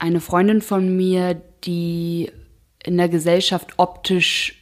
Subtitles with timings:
[0.00, 2.30] eine Freundin von mir, die
[2.82, 4.56] in der Gesellschaft optisch,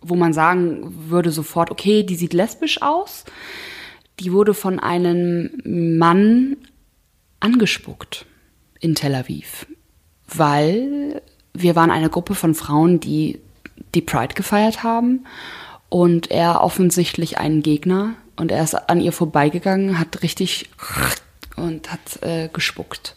[0.00, 3.24] wo man sagen würde sofort, okay, die sieht lesbisch aus,
[4.20, 6.56] die wurde von einem Mann
[7.40, 8.26] angespuckt
[8.80, 9.66] in Tel Aviv,
[10.26, 11.22] weil
[11.54, 13.40] wir waren eine Gruppe von Frauen, die
[13.94, 15.24] die Pride gefeiert haben
[15.88, 20.68] und er offensichtlich einen Gegner und er ist an ihr vorbeigegangen, hat richtig
[21.58, 23.14] und hat äh, gespuckt.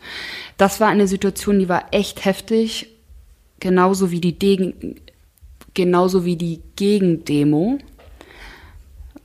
[0.57, 2.89] Das war eine Situation, die war echt heftig,
[3.59, 4.95] genauso wie die Degen,
[5.73, 7.79] genauso wie die Gegendemo,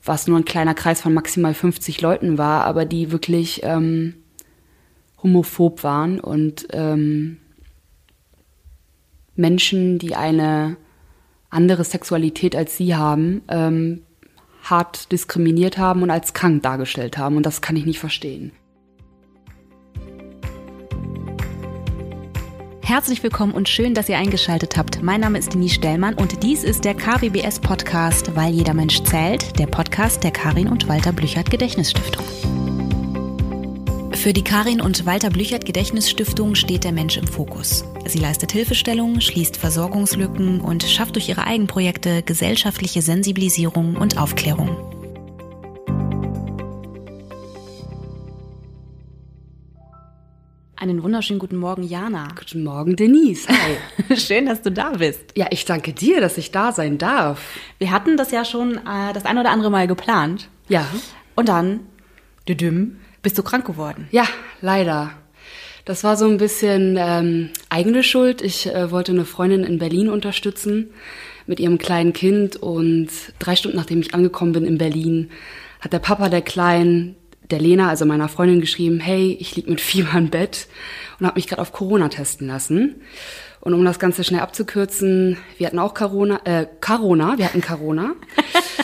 [0.05, 4.15] was nur ein kleiner Kreis von maximal 50 Leuten war, aber die wirklich ähm,
[5.23, 7.39] homophob waren und ähm,
[9.35, 10.77] Menschen, die eine
[11.51, 14.03] andere Sexualität als sie haben, ähm,
[14.63, 17.37] hart diskriminiert haben und als krank dargestellt haben.
[17.37, 18.53] Und das kann ich nicht verstehen.
[22.87, 25.03] Herzlich willkommen und schön, dass ihr eingeschaltet habt.
[25.03, 29.59] Mein Name ist Denise Stellmann und dies ist der KBBS Podcast, weil jeder Mensch zählt,
[29.59, 32.25] der Podcast der Karin und Walter Blüchert Gedächtnisstiftung.
[34.13, 37.85] Für die Karin und Walter Blüchert Gedächtnisstiftung steht der Mensch im Fokus.
[38.05, 44.96] Sie leistet Hilfestellung, schließt Versorgungslücken und schafft durch ihre Eigenprojekte gesellschaftliche Sensibilisierung und Aufklärung.
[50.89, 52.29] Einen wunderschönen guten Morgen, Jana.
[52.39, 53.49] Guten Morgen, Denise.
[53.49, 54.17] Hi.
[54.17, 55.33] Schön, dass du da bist.
[55.35, 57.59] Ja, ich danke dir, dass ich da sein darf.
[57.79, 60.49] Wir hatten das ja schon äh, das ein oder andere Mal geplant.
[60.69, 60.87] Ja.
[61.35, 61.81] Und dann,
[62.49, 64.07] düdüm, bist du krank geworden.
[64.13, 64.29] Ja,
[64.61, 65.11] leider.
[65.85, 68.41] Das war so ein bisschen ähm, eigene Schuld.
[68.41, 70.91] Ich äh, wollte eine Freundin in Berlin unterstützen
[71.49, 73.09] mit ihrem kleinen Kind und
[73.41, 75.31] drei Stunden nachdem ich angekommen bin in Berlin,
[75.81, 77.17] hat der Papa der Kleinen,
[77.51, 80.69] der Lena, also meiner Freundin, geschrieben, hey, ich lieg mit Fieber im Bett
[81.19, 83.03] und habe mich gerade auf Corona testen lassen.
[83.61, 88.15] Und um das Ganze schnell abzukürzen, wir hatten auch Corona, äh, Corona, wir hatten Corona.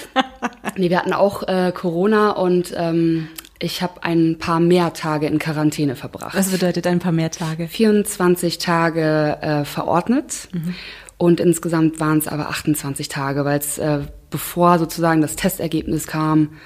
[0.76, 3.28] nee, wir hatten auch äh, Corona und ähm,
[3.60, 6.36] ich habe ein paar mehr Tage in Quarantäne verbracht.
[6.36, 7.68] Was bedeutet ein paar mehr Tage?
[7.68, 10.74] 24 Tage äh, verordnet mhm.
[11.16, 14.00] und insgesamt waren es aber 28 Tage, weil es äh,
[14.30, 16.58] bevor sozusagen das Testergebnis kam,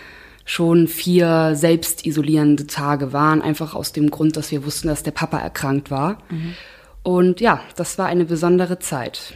[0.46, 5.10] schon vier selbst isolierende Tage waren, einfach aus dem Grund, dass wir wussten, dass der
[5.10, 6.22] Papa erkrankt war.
[6.30, 6.54] Mhm.
[7.02, 9.34] Und ja, das war eine besondere Zeit.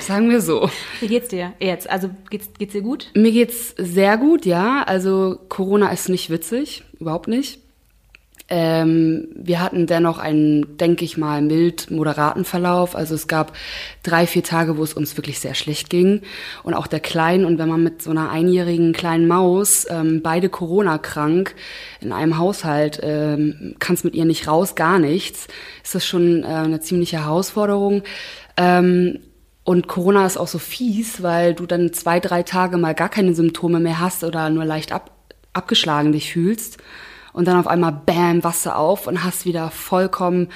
[0.00, 0.70] Sagen wir so.
[1.00, 1.88] Wie geht's dir jetzt?
[1.88, 3.10] Also geht's, geht's dir gut?
[3.14, 4.82] Mir geht's sehr gut, ja.
[4.84, 7.60] Also Corona ist nicht witzig, überhaupt nicht.
[8.52, 12.96] Ähm, wir hatten dennoch einen, denke ich mal, mild moderaten Verlauf.
[12.96, 13.56] Also es gab
[14.02, 16.22] drei, vier Tage, wo es uns wirklich sehr schlecht ging.
[16.64, 20.48] Und auch der Kleinen, und wenn man mit so einer einjährigen kleinen Maus, ähm, beide
[20.48, 21.54] Corona krank,
[22.00, 25.46] in einem Haushalt, ähm, kannst mit ihr nicht raus, gar nichts,
[25.84, 28.02] ist das schon äh, eine ziemliche Herausforderung.
[28.56, 29.20] Ähm,
[29.62, 33.32] und Corona ist auch so fies, weil du dann zwei, drei Tage mal gar keine
[33.32, 35.12] Symptome mehr hast oder nur leicht ab,
[35.52, 36.78] abgeschlagen dich fühlst
[37.32, 40.48] und dann auf einmal bam, Wasser auf und hast wieder vollkommen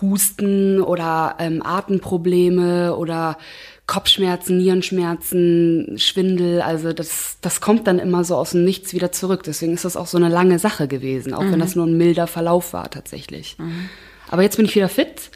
[0.00, 3.38] Husten oder ähm, Atemprobleme oder
[3.86, 9.44] Kopfschmerzen, Nierenschmerzen, Schwindel, also das, das kommt dann immer so aus dem Nichts wieder zurück.
[9.44, 11.52] Deswegen ist das auch so eine lange Sache gewesen, auch mhm.
[11.52, 13.56] wenn das nur ein milder Verlauf war tatsächlich.
[13.58, 13.88] Mhm.
[14.28, 15.30] Aber jetzt bin ich wieder fit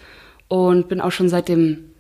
[0.49, 1.93] und bin auch schon seit dem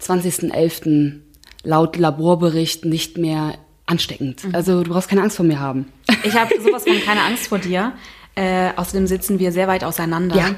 [0.00, 1.20] 20.11.
[1.64, 3.54] laut Laborbericht nicht mehr
[3.90, 4.44] ansteckend.
[4.44, 4.54] Mhm.
[4.54, 5.86] Also du brauchst keine Angst vor mir haben.
[6.24, 7.92] Ich habe sowas von keine Angst vor dir.
[8.34, 10.36] Äh, außerdem sitzen wir sehr weit auseinander.
[10.36, 10.54] Ja.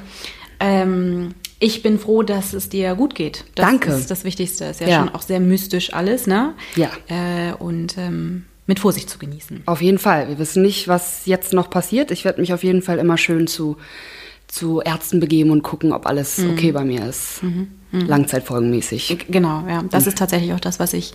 [0.60, 3.44] Ähm, ich bin froh, dass es dir gut geht.
[3.54, 3.93] Das Danke.
[3.93, 4.66] ist das Wichtigste.
[4.66, 4.98] Ist ja, ja.
[4.98, 6.54] schon auch sehr mystisch alles, ne?
[6.76, 6.91] Ja.
[7.09, 9.62] Äh, und ähm, mit Vorsicht zu genießen.
[9.66, 10.28] Auf jeden Fall.
[10.28, 12.10] Wir wissen nicht, was jetzt noch passiert.
[12.10, 13.76] Ich werde mich auf jeden Fall immer schön zu,
[14.49, 16.50] zu Ärzten begeben und gucken, ob alles mhm.
[16.50, 17.43] okay bei mir ist.
[17.43, 17.69] Mhm.
[17.91, 18.06] Mhm.
[18.06, 19.26] Langzeitfolgenmäßig.
[19.28, 19.82] Genau, ja.
[19.91, 20.09] Das mhm.
[20.09, 21.12] ist tatsächlich auch das, was ich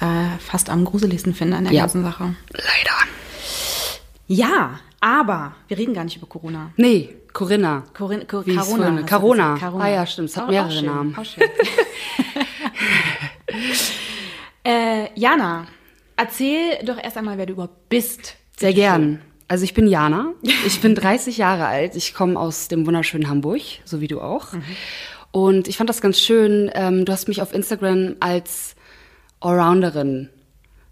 [0.00, 1.82] äh, fast am gruseligsten finde an der ja.
[1.82, 2.34] ganzen Sache.
[2.52, 2.96] Leider.
[4.26, 6.70] Ja, aber wir reden gar nicht über Corona.
[6.76, 7.84] Nee, Corinna.
[7.96, 8.54] Corin, Cor Wie.
[8.54, 9.02] Carona.
[9.02, 9.84] Carona.
[9.84, 10.30] Ah ja, stimmt.
[10.30, 11.16] Es hat mehrere auch Namen.
[11.16, 11.44] Auch schön.
[14.64, 15.66] äh, Jana,
[16.16, 18.36] erzähl doch erst einmal, wer du überhaupt bist.
[18.56, 19.20] Sehr gern.
[19.48, 20.32] Also ich bin Jana.
[20.66, 21.96] Ich bin 30 Jahre alt.
[21.96, 24.52] Ich komme aus dem wunderschönen Hamburg, so wie du auch.
[24.52, 24.62] Mhm.
[25.32, 26.70] Und ich fand das ganz schön.
[26.74, 28.74] Ähm, du hast mich auf Instagram als
[29.40, 30.28] Allrounderin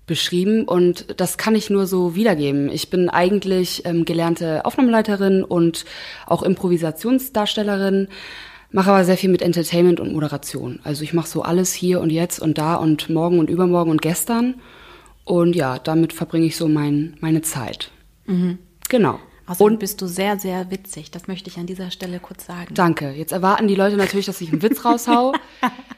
[0.06, 2.70] beschrieben und das kann ich nur so wiedergeben.
[2.70, 5.84] Ich bin eigentlich ähm, gelernte Aufnahmeleiterin und
[6.26, 8.08] auch Improvisationsdarstellerin,
[8.72, 10.80] mache aber sehr viel mit Entertainment und Moderation.
[10.82, 14.02] Also ich mache so alles hier und jetzt und da und morgen und übermorgen und
[14.02, 14.54] gestern
[15.24, 17.90] und ja, damit verbringe ich so mein, meine Zeit.
[18.26, 18.58] Mhm.
[18.88, 19.20] Genau.
[19.46, 21.10] Außerdem und bist du sehr, sehr witzig.
[21.10, 22.74] Das möchte ich an dieser Stelle kurz sagen.
[22.74, 23.10] Danke.
[23.12, 25.32] Jetzt erwarten die Leute natürlich, dass ich einen Witz raushau.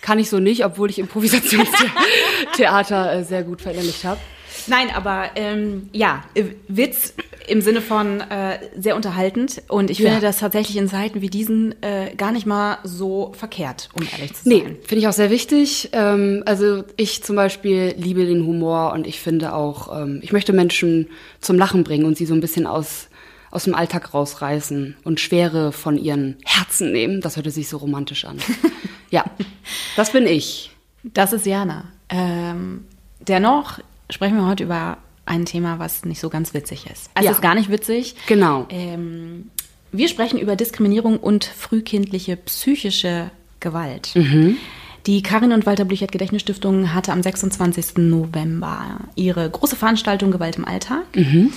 [0.00, 4.20] Kann ich so nicht, obwohl ich Improvisationstheater äh, sehr gut verinnerlicht habe.
[4.66, 7.14] Nein, aber ähm, ja, äh, Witz
[7.46, 9.62] im Sinne von äh, sehr unterhaltend.
[9.68, 10.20] Und ich finde ja.
[10.20, 14.44] das tatsächlich in Zeiten wie diesen äh, gar nicht mal so verkehrt, um ehrlich zu
[14.44, 14.52] sein.
[14.52, 15.90] Nee, finde ich auch sehr wichtig.
[15.92, 20.52] Ähm, also ich zum Beispiel liebe den Humor und ich finde auch, ähm, ich möchte
[20.52, 21.08] Menschen
[21.40, 23.08] zum Lachen bringen und sie so ein bisschen aus
[23.50, 27.20] aus dem Alltag rausreißen und Schwere von ihren Herzen nehmen.
[27.20, 28.38] Das hörte sich so romantisch an.
[29.10, 29.24] ja,
[29.96, 30.70] das bin ich.
[31.02, 31.84] Das ist Jana.
[32.08, 32.84] Ähm,
[33.20, 37.10] dennoch sprechen wir heute über ein Thema, was nicht so ganz witzig ist.
[37.14, 37.30] Also ja.
[37.32, 38.16] es ist gar nicht witzig.
[38.26, 38.66] Genau.
[38.70, 39.50] Ähm,
[39.92, 44.10] wir sprechen über Diskriminierung und frühkindliche psychische Gewalt.
[44.14, 44.56] Mhm.
[45.06, 47.96] Die Karin und Walter Blüchert Gedächtnisstiftung hatte am 26.
[47.98, 51.04] November ihre große Veranstaltung Gewalt im Alltag.
[51.14, 51.52] Mhm.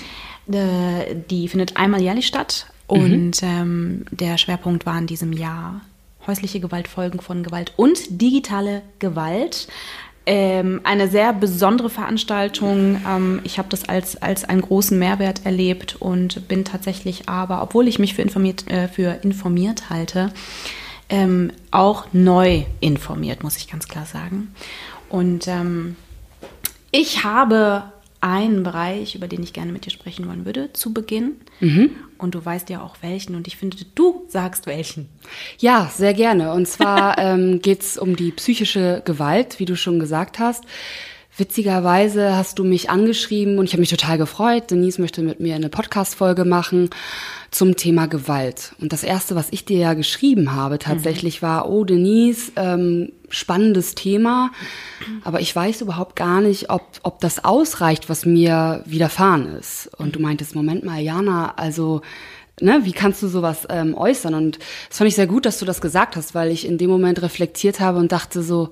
[0.52, 3.48] Äh, die findet einmal jährlich statt und mhm.
[3.48, 5.82] ähm, der Schwerpunkt war in diesem Jahr
[6.28, 9.68] häusliche Gewaltfolgen von Gewalt und digitale Gewalt.
[10.26, 13.02] Ähm, eine sehr besondere Veranstaltung.
[13.06, 17.90] Ähm, ich habe das als, als einen großen Mehrwert erlebt und bin tatsächlich aber, obwohl
[17.90, 20.32] ich mich für informiert, äh, für informiert halte,
[21.10, 24.54] ähm, auch neu informiert, muss ich ganz klar sagen.
[25.10, 25.98] Und ähm,
[26.92, 27.84] ich habe
[28.24, 31.34] einen Bereich, über den ich gerne mit dir sprechen wollen würde, zu Beginn.
[31.60, 31.92] Mhm.
[32.18, 33.36] Und du weißt ja auch welchen.
[33.36, 35.10] Und ich finde, du sagst welchen.
[35.60, 36.54] Ja, sehr gerne.
[36.54, 40.64] Und zwar ähm, geht es um die psychische Gewalt, wie du schon gesagt hast.
[41.36, 44.70] Witzigerweise hast du mich angeschrieben und ich habe mich total gefreut.
[44.70, 46.92] Denise möchte mit mir eine Podcast-Folge machen
[47.50, 48.76] zum Thema Gewalt.
[48.80, 51.46] Und das erste, was ich dir ja geschrieben habe, tatsächlich mhm.
[51.48, 54.52] war, oh Denise, ähm, spannendes Thema,
[55.24, 59.90] aber ich weiß überhaupt gar nicht, ob, ob das ausreicht, was mir widerfahren ist.
[59.98, 62.02] Und du meintest, Moment mal, Jana, also
[62.62, 64.36] Ne, wie kannst du sowas ähm, äußern?
[64.36, 64.60] Und
[64.90, 67.24] es fand ich sehr gut, dass du das gesagt hast, weil ich in dem Moment
[67.24, 68.70] reflektiert habe und dachte so,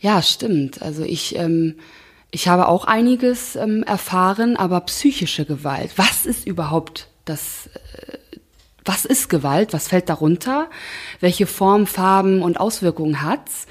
[0.00, 0.82] ja, stimmt.
[0.82, 1.76] Also ich, ähm,
[2.30, 5.92] ich habe auch einiges ähm, erfahren, aber psychische Gewalt.
[5.96, 7.68] Was ist überhaupt das?
[7.74, 8.18] Äh,
[8.84, 9.72] was ist Gewalt?
[9.72, 10.70] Was fällt darunter?
[11.20, 13.66] Welche Form, Farben und Auswirkungen hat's?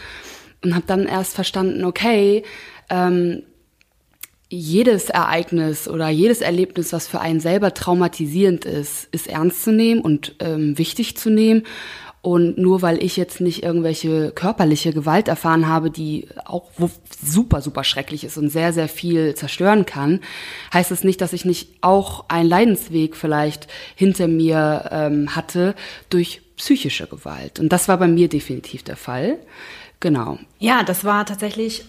[0.64, 2.44] Und habe dann erst verstanden, okay,
[2.90, 3.44] ähm,
[4.50, 10.02] jedes Ereignis oder jedes Erlebnis, was für einen selber traumatisierend ist, ist ernst zu nehmen
[10.02, 11.64] und ähm, wichtig zu nehmen.
[12.28, 16.66] Und nur weil ich jetzt nicht irgendwelche körperliche Gewalt erfahren habe, die auch
[17.24, 20.20] super, super schrecklich ist und sehr, sehr viel zerstören kann,
[20.74, 25.74] heißt es das nicht, dass ich nicht auch einen Leidensweg vielleicht hinter mir ähm, hatte
[26.10, 27.62] durch psychische Gewalt.
[27.62, 29.38] Und das war bei mir definitiv der Fall.
[30.02, 30.38] Genau.
[30.60, 31.86] Ja, das war tatsächlich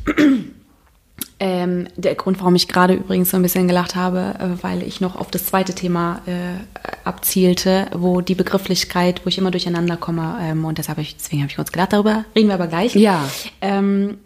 [1.40, 5.00] ähm, der Grund, warum ich gerade übrigens so ein bisschen gelacht habe, äh, weil ich
[5.00, 6.58] noch auf das zweite Thema äh,
[7.05, 11.43] abzielte, wo die Begrifflichkeit, wo ich immer durcheinander komme, ähm, und deshalb hab ich, deswegen
[11.43, 12.94] habe ich kurz gelacht darüber, reden wir aber gleich.
[12.94, 13.29] Ja.
[13.61, 14.19] Ähm,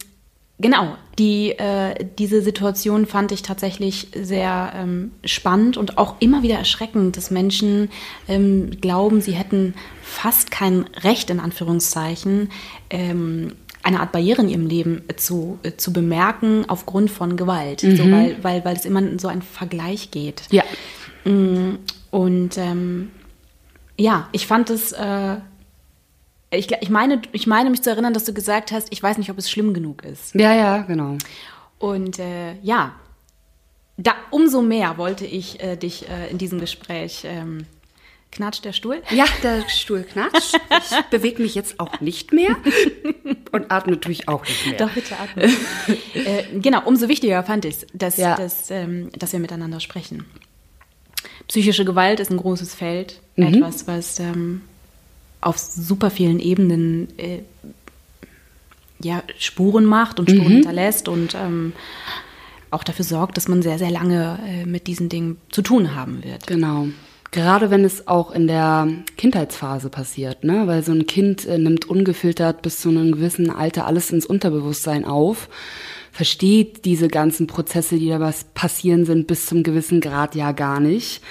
[0.58, 6.56] genau, die, äh, diese Situation fand ich tatsächlich sehr ähm, spannend und auch immer wieder
[6.56, 7.90] erschreckend, dass Menschen
[8.26, 12.50] ähm, glauben, sie hätten fast kein Recht, in Anführungszeichen,
[12.88, 17.96] ähm, eine Art Barriere in ihrem Leben zu, äh, zu bemerken aufgrund von Gewalt, mhm.
[17.96, 20.42] so, weil, weil, weil es immer so ein Vergleich geht.
[20.50, 20.62] Ja.
[21.24, 21.78] Mm,
[22.10, 23.10] und ähm,
[23.96, 25.36] ja, ich fand es, äh,
[26.50, 29.30] ich, ich, meine, ich meine mich zu erinnern, dass du gesagt hast, ich weiß nicht,
[29.30, 30.34] ob es schlimm genug ist.
[30.34, 31.16] Ja, ja, genau.
[31.78, 32.94] Und äh, ja,
[33.96, 37.66] da, umso mehr wollte ich äh, dich äh, in diesem Gespräch ähm,
[38.32, 39.02] Knatscht der Stuhl?
[39.10, 40.58] Ja, der Stuhl knatscht.
[40.90, 42.56] Ich bewege mich jetzt auch nicht mehr
[43.52, 44.78] und atme natürlich auch nicht mehr.
[44.78, 45.44] Doch, bitte atme.
[46.14, 48.34] äh, genau, umso wichtiger fand ich es, dass, ja.
[48.34, 50.24] dass, ähm, dass wir miteinander sprechen.
[51.46, 53.54] Psychische Gewalt ist ein großes Feld, mhm.
[53.54, 54.62] etwas, was ähm,
[55.42, 57.40] auf super vielen Ebenen äh,
[59.02, 60.52] ja, Spuren macht und Spuren mhm.
[60.54, 61.74] hinterlässt und ähm,
[62.70, 66.24] auch dafür sorgt, dass man sehr, sehr lange äh, mit diesen Dingen zu tun haben
[66.24, 66.46] wird.
[66.46, 66.88] Genau.
[67.32, 68.86] Gerade wenn es auch in der
[69.16, 70.66] Kindheitsphase passiert, ne?
[70.66, 75.06] weil so ein Kind äh, nimmt ungefiltert bis zu einem gewissen Alter alles ins Unterbewusstsein
[75.06, 75.48] auf,
[76.12, 80.78] versteht diese ganzen Prozesse, die da was passieren sind, bis zum gewissen Grad ja gar
[80.78, 81.22] nicht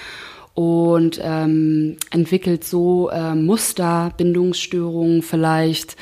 [0.56, 5.98] und ähm, entwickelt so äh, Muster, Bindungsstörungen vielleicht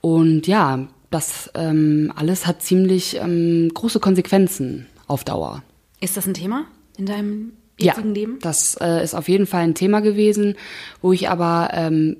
[0.00, 5.62] und ja, das ähm, alles hat ziemlich ähm, große Konsequenzen auf Dauer.
[6.00, 6.64] Ist das ein Thema
[6.96, 8.38] in deinem jetzigen ja, Leben?
[8.40, 10.56] Das äh, ist auf jeden Fall ein Thema gewesen,
[11.00, 12.16] wo ich aber ähm,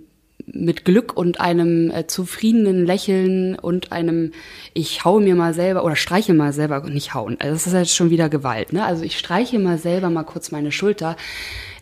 [0.46, 4.32] mit Glück und einem äh, zufriedenen Lächeln und einem
[4.74, 7.36] ich haue mir mal selber oder streiche mal selber nicht hauen.
[7.40, 8.84] Also das ist jetzt schon wieder Gewalt, ne?
[8.84, 11.16] Also ich streiche mal selber mal kurz meine Schulter.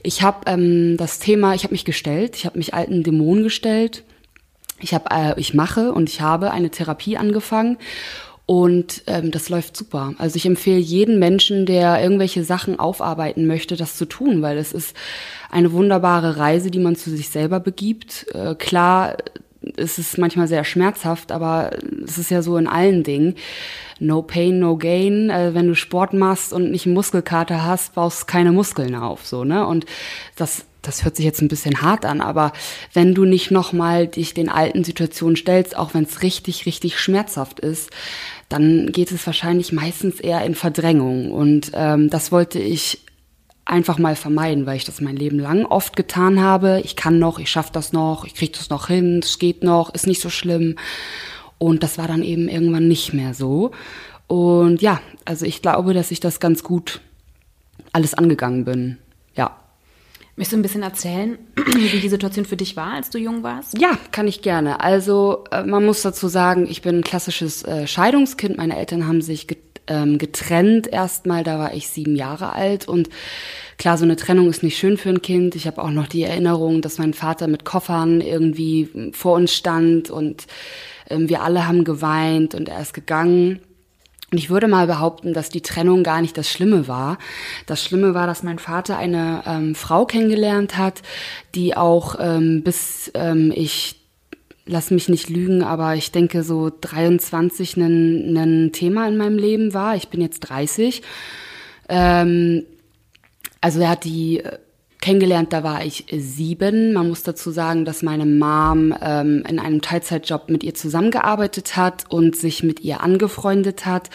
[0.02, 4.04] Ich habe ähm, das Thema, ich habe mich gestellt, ich habe mich alten Dämonen gestellt.
[4.80, 7.78] Ich habe, äh, ich mache und ich habe eine Therapie angefangen
[8.46, 10.14] und ähm, das läuft super.
[10.18, 14.72] Also ich empfehle jeden Menschen, der irgendwelche Sachen aufarbeiten möchte, das zu tun, weil es
[14.72, 14.96] ist
[15.50, 18.26] eine wunderbare Reise, die man zu sich selber begibt.
[18.34, 19.16] Äh, klar,
[19.76, 21.70] es ist manchmal sehr schmerzhaft, aber
[22.04, 23.36] es ist ja so in allen Dingen.
[24.00, 25.30] No pain, no gain.
[25.30, 29.44] Äh, wenn du Sport machst und nicht einen Muskelkater hast, baust keine Muskeln auf, so,
[29.44, 29.66] ne?
[29.66, 29.86] Und
[30.36, 32.52] das, das hört sich jetzt ein bisschen hart an, aber
[32.92, 37.60] wenn du nicht nochmal dich den alten Situationen stellst, auch wenn es richtig, richtig schmerzhaft
[37.60, 37.90] ist,
[38.48, 41.32] dann geht es wahrscheinlich meistens eher in Verdrängung.
[41.32, 43.00] Und ähm, das wollte ich
[43.64, 46.82] einfach mal vermeiden, weil ich das mein Leben lang oft getan habe.
[46.84, 49.94] Ich kann noch, ich schaffe das noch, ich kriege das noch hin, es geht noch,
[49.94, 50.76] ist nicht so schlimm.
[51.58, 53.70] Und das war dann eben irgendwann nicht mehr so.
[54.26, 57.00] Und ja, also ich glaube, dass ich das ganz gut
[57.92, 58.98] alles angegangen bin.
[60.36, 63.78] Möchtest du ein bisschen erzählen, wie die Situation für dich war, als du jung warst?
[63.78, 64.80] Ja, kann ich gerne.
[64.80, 68.56] Also äh, man muss dazu sagen, ich bin ein klassisches äh, Scheidungskind.
[68.56, 69.46] Meine Eltern haben sich
[69.88, 73.08] ähm, getrennt erstmal, da war ich sieben Jahre alt und
[73.78, 75.54] klar, so eine Trennung ist nicht schön für ein Kind.
[75.54, 80.10] Ich habe auch noch die Erinnerung, dass mein Vater mit Koffern irgendwie vor uns stand
[80.10, 80.46] und
[81.10, 83.60] ähm, wir alle haben geweint und er ist gegangen.
[84.32, 87.18] Und ich würde mal behaupten, dass die Trennung gar nicht das Schlimme war.
[87.66, 91.02] Das Schlimme war, dass mein Vater eine ähm, Frau kennengelernt hat,
[91.54, 93.96] die auch ähm, bis ähm, ich
[94.64, 99.96] lass mich nicht lügen, aber ich denke so 23 ein, Thema in meinem Leben war.
[99.96, 101.02] Ich bin jetzt 30.
[101.90, 102.64] Ähm,
[103.60, 104.58] also er hat die äh,
[105.02, 106.94] kennengelernt, da war ich sieben.
[106.94, 112.06] Man muss dazu sagen, dass meine Mom ähm, in einem Teilzeitjob mit ihr zusammengearbeitet hat
[112.08, 114.08] und sich mit ihr angefreundet hat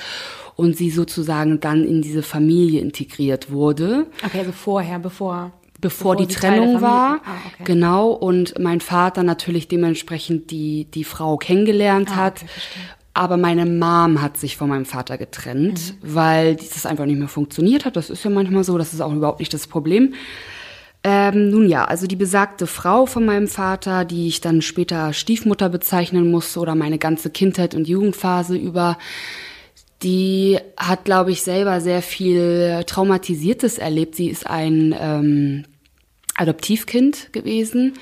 [0.55, 4.07] und sie sozusagen dann in diese Familie integriert wurde.
[4.25, 7.19] Okay, also vorher, bevor bevor, bevor die Trennung war.
[7.23, 7.63] Ah, okay.
[7.65, 8.09] Genau.
[8.09, 12.43] Und mein Vater natürlich dementsprechend die, die Frau kennengelernt ah, hat.
[12.43, 12.81] Okay,
[13.13, 16.15] aber meine Mom hat sich von meinem Vater getrennt, mhm.
[16.15, 17.95] weil das einfach nicht mehr funktioniert hat.
[17.95, 20.13] Das ist ja manchmal so, das ist auch überhaupt nicht das Problem.
[21.09, 25.69] Ähm, nun ja, also die besagte Frau von meinem Vater, die ich dann später Stiefmutter
[25.69, 28.97] bezeichnen musste oder meine ganze Kindheit und Jugendphase über,
[30.03, 34.15] die hat, glaube ich, selber sehr viel Traumatisiertes erlebt.
[34.15, 35.63] Sie ist ein ähm,
[36.35, 37.93] Adoptivkind gewesen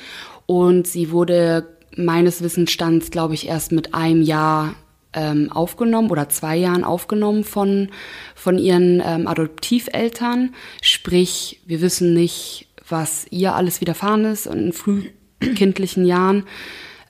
[0.48, 4.74] und sie wurde meines Wissensstands, glaube ich, erst mit einem Jahr
[5.14, 7.90] ähm, aufgenommen oder zwei Jahren aufgenommen von,
[8.34, 10.56] von ihren ähm, Adoptiveltern.
[10.82, 16.44] Sprich, wir wissen nicht, was ihr alles widerfahren ist in frühkindlichen Jahren.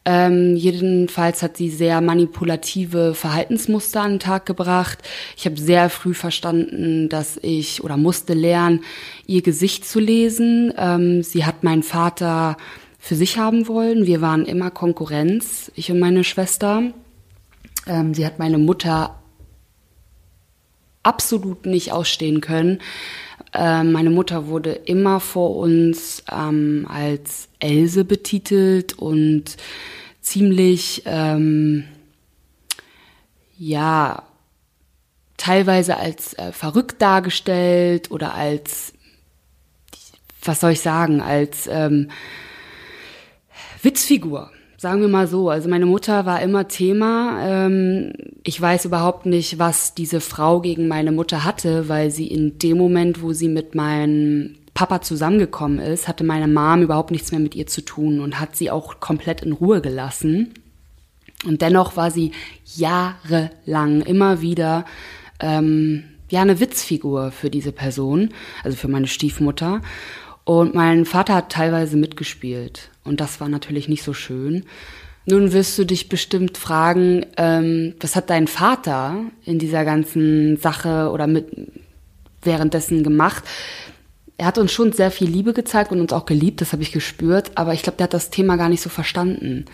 [0.08, 5.00] Ähm, jedenfalls hat sie sehr manipulative Verhaltensmuster an den Tag gebracht.
[5.36, 8.84] Ich habe sehr früh verstanden, dass ich oder musste lernen,
[9.26, 10.72] ihr Gesicht zu lesen.
[10.78, 12.56] Ähm, sie hat meinen Vater
[13.00, 14.06] für sich haben wollen.
[14.06, 16.84] Wir waren immer Konkurrenz, ich und meine Schwester.
[17.88, 19.20] Ähm, sie hat meine Mutter
[21.02, 22.80] absolut nicht ausstehen können.
[23.58, 29.58] Ähm, meine Mutter wurde immer vor uns ähm, als Else betitelt und
[30.22, 31.86] ziemlich, ähm,
[33.58, 34.24] ja,
[35.38, 38.94] teilweise als äh, verrückt dargestellt oder als,
[40.44, 42.10] was soll ich sagen, als ähm,
[43.82, 44.52] Witzfigur.
[44.78, 45.50] Sagen wir mal so.
[45.50, 47.40] Also meine Mutter war immer Thema.
[47.42, 48.14] Ähm,
[48.48, 52.78] ich weiß überhaupt nicht, was diese Frau gegen meine Mutter hatte, weil sie in dem
[52.78, 57.56] Moment, wo sie mit meinem Papa zusammengekommen ist, hatte meine Mom überhaupt nichts mehr mit
[57.56, 60.54] ihr zu tun und hat sie auch komplett in Ruhe gelassen.
[61.44, 62.34] Und dennoch war sie
[62.76, 64.86] jahrelang immer wieder
[65.40, 68.30] ähm, ja eine Witzfigur für diese Person,
[68.64, 69.82] also für meine Stiefmutter.
[70.44, 74.66] Und mein Vater hat teilweise mitgespielt und das war natürlich nicht so schön.
[75.26, 81.10] Nun wirst du dich bestimmt fragen, ähm, was hat dein Vater in dieser ganzen Sache
[81.12, 81.48] oder mit
[82.44, 83.44] währenddessen gemacht?
[84.38, 86.92] er hat uns schon sehr viel Liebe gezeigt und uns auch geliebt, das habe ich
[86.92, 89.66] gespürt, aber ich glaube, der hat das Thema gar nicht so verstanden.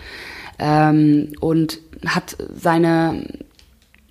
[0.60, 3.26] Ähm, und hat seine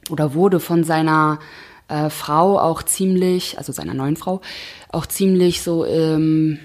[0.09, 1.39] oder wurde von seiner
[1.87, 4.41] äh, Frau auch ziemlich, also seiner neuen Frau,
[4.89, 6.59] auch ziemlich so, ähm,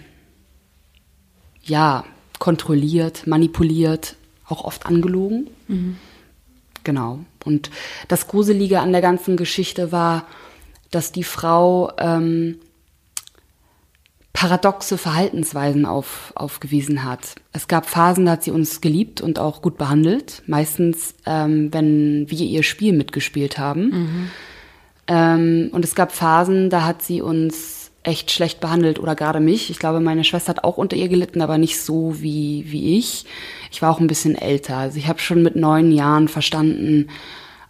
[1.62, 2.06] ja,
[2.40, 4.16] kontrolliert, manipuliert,
[4.48, 5.48] auch oft angelogen.
[5.68, 5.98] Mhm.
[6.84, 7.20] Genau.
[7.44, 7.72] Und
[8.08, 10.26] das Gruselige an der ganzen Geschichte war,
[10.92, 12.60] dass die Frau ähm,
[14.34, 17.36] paradoxe Verhaltensweisen auf, aufgewiesen hat.
[17.54, 20.44] Es gab Phasen, da hat sie uns geliebt und auch gut behandelt.
[20.46, 23.90] Meistens, ähm, wenn wir ihr Spiel mitgespielt haben.
[23.90, 24.30] Mhm.
[25.08, 29.70] Ähm, und es gab Phasen, da hat sie uns echt schlecht behandelt oder gerade mich.
[29.70, 33.26] Ich glaube, meine Schwester hat auch unter ihr gelitten, aber nicht so wie, wie ich.
[33.72, 34.78] Ich war auch ein bisschen älter.
[34.78, 37.08] Also ich habe schon mit neun Jahren verstanden,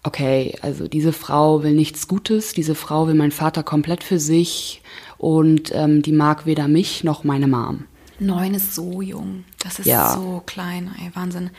[0.03, 4.81] okay, also diese Frau will nichts Gutes, diese Frau will meinen Vater komplett für sich
[5.17, 7.85] und ähm, die mag weder mich noch meine Mom.
[8.19, 9.43] Neun ist so jung.
[9.59, 10.13] Das ist Ja.
[10.15, 11.49] so klein, ey, Wahnsinn.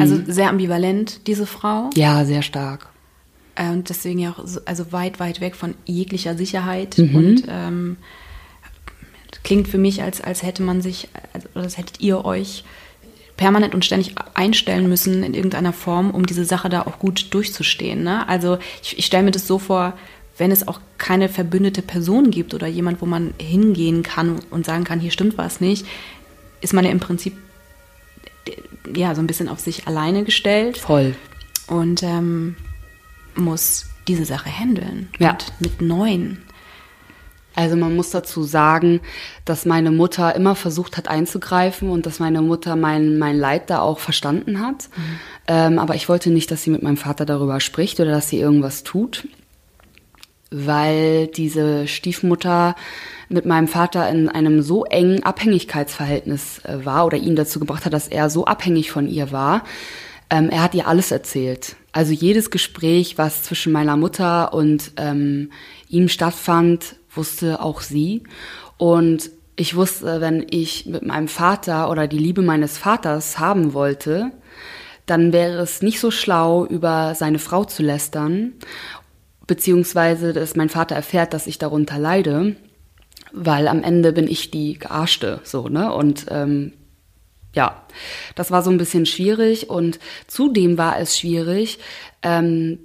[0.00, 1.88] Also sehr ambivalent, diese Frau.
[1.94, 2.90] Ja, sehr stark.
[3.58, 6.96] Äh, Und deswegen ja auch so, also weit, weit weg von jeglicher Sicherheit.
[6.96, 7.14] Mhm.
[7.14, 7.96] Und ähm,
[9.44, 12.64] klingt für mich, als, als hätte man sich, also, oder als hättet ihr euch
[13.36, 18.02] permanent und ständig einstellen müssen in irgendeiner Form, um diese Sache da auch gut durchzustehen.
[18.02, 18.28] Ne?
[18.28, 19.96] Also ich, ich stelle mir das so vor,
[20.38, 24.84] wenn es auch keine verbündete Person gibt oder jemand, wo man hingehen kann und sagen
[24.84, 25.86] kann, hier stimmt was nicht,
[26.60, 27.34] ist man ja im Prinzip
[28.94, 31.14] ja so ein bisschen auf sich alleine gestellt Voll.
[31.68, 32.56] und ähm,
[33.38, 35.08] muss diese Sache handeln.
[35.18, 35.32] Ja.
[35.32, 36.38] Und mit neun.
[37.58, 39.00] Also man muss dazu sagen,
[39.44, 43.80] dass meine Mutter immer versucht hat einzugreifen und dass meine Mutter mein, mein Leid da
[43.80, 44.88] auch verstanden hat.
[45.48, 48.38] Ähm, aber ich wollte nicht, dass sie mit meinem Vater darüber spricht oder dass sie
[48.38, 49.26] irgendwas tut,
[50.52, 52.76] weil diese Stiefmutter
[53.28, 57.92] mit meinem Vater in einem so engen Abhängigkeitsverhältnis äh, war oder ihn dazu gebracht hat,
[57.92, 59.64] dass er so abhängig von ihr war.
[60.30, 61.74] Ähm, er hat ihr alles erzählt.
[61.98, 65.50] Also jedes Gespräch, was zwischen meiner Mutter und ähm,
[65.88, 68.22] ihm stattfand, wusste auch sie.
[68.76, 74.30] Und ich wusste, wenn ich mit meinem Vater oder die Liebe meines Vaters haben wollte,
[75.06, 78.52] dann wäre es nicht so schlau, über seine Frau zu lästern,
[79.48, 82.54] beziehungsweise dass mein Vater erfährt, dass ich darunter leide,
[83.32, 85.92] weil am Ende bin ich die Gearschte, so, ne?
[85.92, 86.74] Und ähm,
[87.58, 87.82] ja,
[88.36, 89.98] das war so ein bisschen schwierig und
[90.28, 91.80] zudem war es schwierig,
[92.22, 92.78] ähm,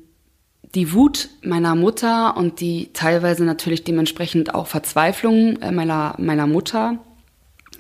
[0.73, 6.97] die Wut meiner Mutter und die teilweise natürlich dementsprechend auch Verzweiflung äh, meiner, meiner Mutter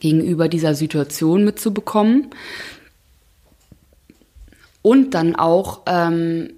[0.01, 2.27] gegenüber dieser Situation mitzubekommen.
[4.83, 6.53] Und dann auch ähm,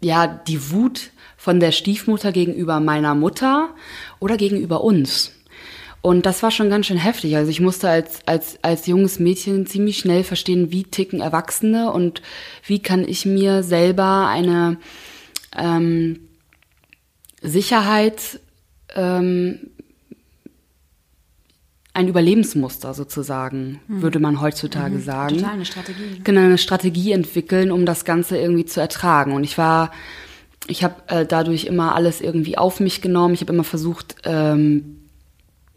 [0.00, 3.74] ja die Wut von der Stiefmutter gegenüber meiner Mutter
[4.20, 5.32] oder gegenüber uns.
[6.02, 7.36] Und das war schon ganz schön heftig.
[7.36, 12.22] Also ich musste als, als, als junges Mädchen ziemlich schnell verstehen, wie ticken Erwachsene und
[12.64, 14.78] wie kann ich mir selber eine
[15.56, 16.20] ähm,
[17.42, 18.40] Sicherheit,
[18.94, 19.70] ähm,
[21.92, 25.36] ein Überlebensmuster sozusagen, würde man heutzutage sagen.
[25.36, 26.20] Total eine Strategie.
[26.24, 29.32] Genau, eine Strategie entwickeln, um das Ganze irgendwie zu ertragen.
[29.32, 29.90] Und ich war,
[30.66, 33.34] ich habe äh, dadurch immer alles irgendwie auf mich genommen.
[33.34, 34.99] Ich habe immer versucht, ähm,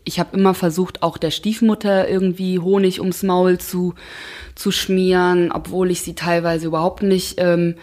[0.05, 3.95] ich habe immer versucht, auch der Stiefmutter irgendwie Honig ums Maul zu,
[4.55, 7.75] zu schmieren, obwohl ich sie teilweise überhaupt nicht ähm,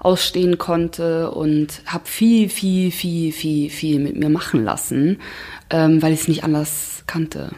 [0.00, 5.20] ausstehen konnte und habe viel, viel, viel, viel, viel mit mir machen lassen,
[5.68, 7.50] ähm, weil ich es nicht anders kannte.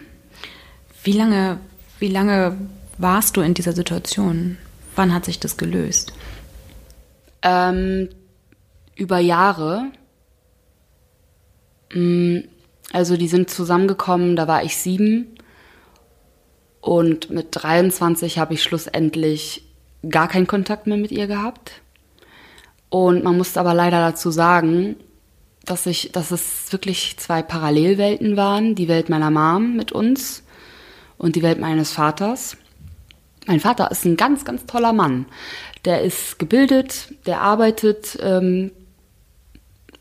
[1.05, 1.59] Wie lange,
[1.99, 2.57] wie lange
[2.99, 4.59] warst du in dieser Situation?
[4.95, 6.13] Wann hat sich das gelöst?
[7.43, 8.09] Ähm,
[8.95, 9.87] über Jahre.
[11.93, 12.41] Mm,
[12.93, 15.35] Also die sind zusammengekommen, da war ich sieben.
[16.81, 19.65] Und mit 23 habe ich schlussendlich
[20.09, 21.81] gar keinen Kontakt mehr mit ihr gehabt.
[22.91, 24.97] Und man musste aber leider dazu sagen,
[25.65, 28.75] dass ich, dass es wirklich zwei Parallelwelten waren.
[28.75, 30.43] Die Welt meiner Mom mit uns
[31.17, 32.57] und die Welt meines Vaters.
[33.47, 35.27] Mein Vater ist ein ganz, ganz toller Mann.
[35.85, 38.73] Der ist gebildet, der arbeitet, ähm,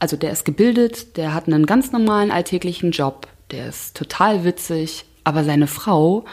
[0.01, 5.05] also der ist gebildet, der hat einen ganz normalen alltäglichen Job, der ist total witzig,
[5.23, 6.25] aber seine Frau,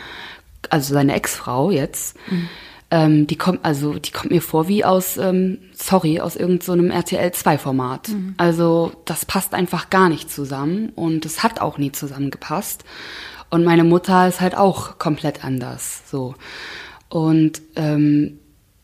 [0.70, 2.16] also seine Ex-Frau jetzt,
[2.90, 6.96] ähm, die kommt, also die kommt mir vor wie aus, ähm, sorry, aus irgendeinem so
[6.96, 8.08] RTL 2-Format.
[8.38, 12.84] Also das passt einfach gar nicht zusammen und es hat auch nie zusammengepasst.
[13.50, 16.08] Und meine Mutter ist halt auch komplett anders.
[16.10, 16.34] So.
[17.10, 18.37] Und ähm,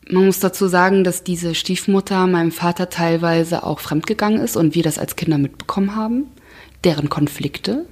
[0.09, 4.83] man muss dazu sagen, dass diese Stiefmutter meinem Vater teilweise auch fremdgegangen ist und wir
[4.83, 6.27] das als Kinder mitbekommen haben.
[6.83, 7.85] Deren Konflikte.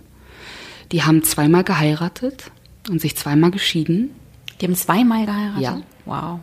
[0.92, 2.52] Die haben zweimal geheiratet
[2.90, 4.12] und sich zweimal geschieden.
[4.62, 5.62] Die haben zweimal geheiratet?
[5.62, 5.82] Ja.
[6.06, 6.40] Wow.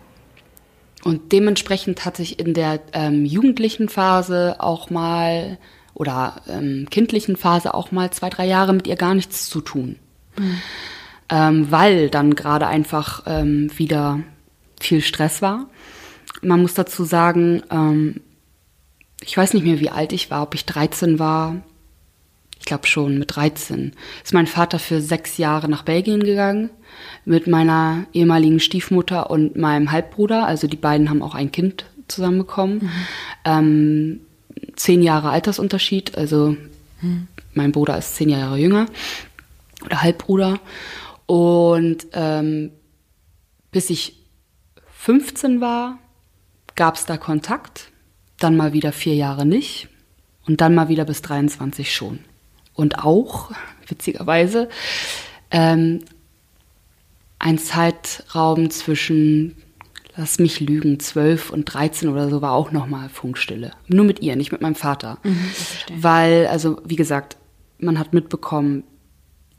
[1.04, 5.58] Und dementsprechend hatte ich in der ähm, jugendlichen Phase auch mal
[5.94, 9.96] oder ähm, kindlichen Phase auch mal zwei, drei Jahre mit ihr gar nichts zu tun.
[11.28, 14.20] Ähm, weil dann gerade einfach ähm, wieder
[14.80, 15.68] viel Stress war.
[16.42, 18.20] Man muss dazu sagen, ähm,
[19.22, 21.62] ich weiß nicht mehr, wie alt ich war, ob ich 13 war.
[22.58, 26.70] Ich glaube schon, mit 13 ist mein Vater für sechs Jahre nach Belgien gegangen
[27.24, 30.46] mit meiner ehemaligen Stiefmutter und meinem Halbbruder.
[30.46, 32.90] Also die beiden haben auch ein Kind zusammen bekommen.
[33.44, 34.20] Ähm,
[34.76, 36.56] zehn Jahre Altersunterschied, also
[37.00, 37.28] Hm.
[37.54, 38.86] Mein Bruder ist zehn Jahre jünger
[39.84, 40.60] oder Halbbruder.
[41.26, 42.70] Und ähm,
[43.72, 44.19] bis ich
[45.00, 45.98] 15 war,
[46.76, 47.90] gab es da Kontakt,
[48.38, 49.88] dann mal wieder vier Jahre nicht
[50.46, 52.18] und dann mal wieder bis 23 schon.
[52.74, 53.50] Und auch,
[53.88, 54.68] witzigerweise,
[55.50, 56.00] ähm,
[57.38, 59.56] ein Zeitraum zwischen,
[60.16, 63.72] lass mich lügen, 12 und 13 oder so war auch nochmal Funkstille.
[63.88, 65.16] Nur mit ihr, nicht mit meinem Vater.
[65.22, 65.50] Mhm,
[65.94, 67.38] Weil, also wie gesagt,
[67.78, 68.84] man hat mitbekommen,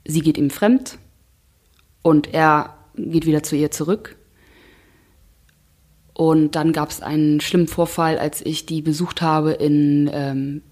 [0.04, 0.98] sie geht ihm fremd
[2.00, 4.16] und er geht wieder zu ihr zurück.
[6.14, 10.62] Und dann gab es einen schlimmen Vorfall, als ich die besucht habe in ähm,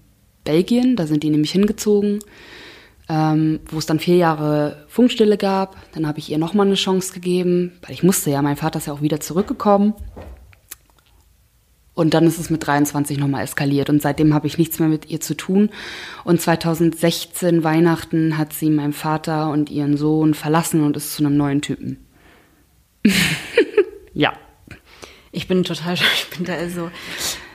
[0.43, 0.95] Belgien.
[0.95, 2.19] Da sind die nämlich hingezogen,
[3.09, 5.75] ähm, wo es dann vier Jahre Funkstille gab.
[5.93, 8.87] Dann habe ich ihr nochmal eine Chance gegeben, weil ich musste ja, mein Vater ist
[8.87, 9.95] ja auch wieder zurückgekommen.
[11.93, 15.09] Und dann ist es mit 23 nochmal eskaliert und seitdem habe ich nichts mehr mit
[15.09, 15.69] ihr zu tun.
[16.23, 21.35] Und 2016 Weihnachten hat sie meinen Vater und ihren Sohn verlassen und ist zu einem
[21.35, 21.97] neuen Typen.
[24.13, 24.33] ja.
[25.31, 26.91] Ich bin total, ich bin da also,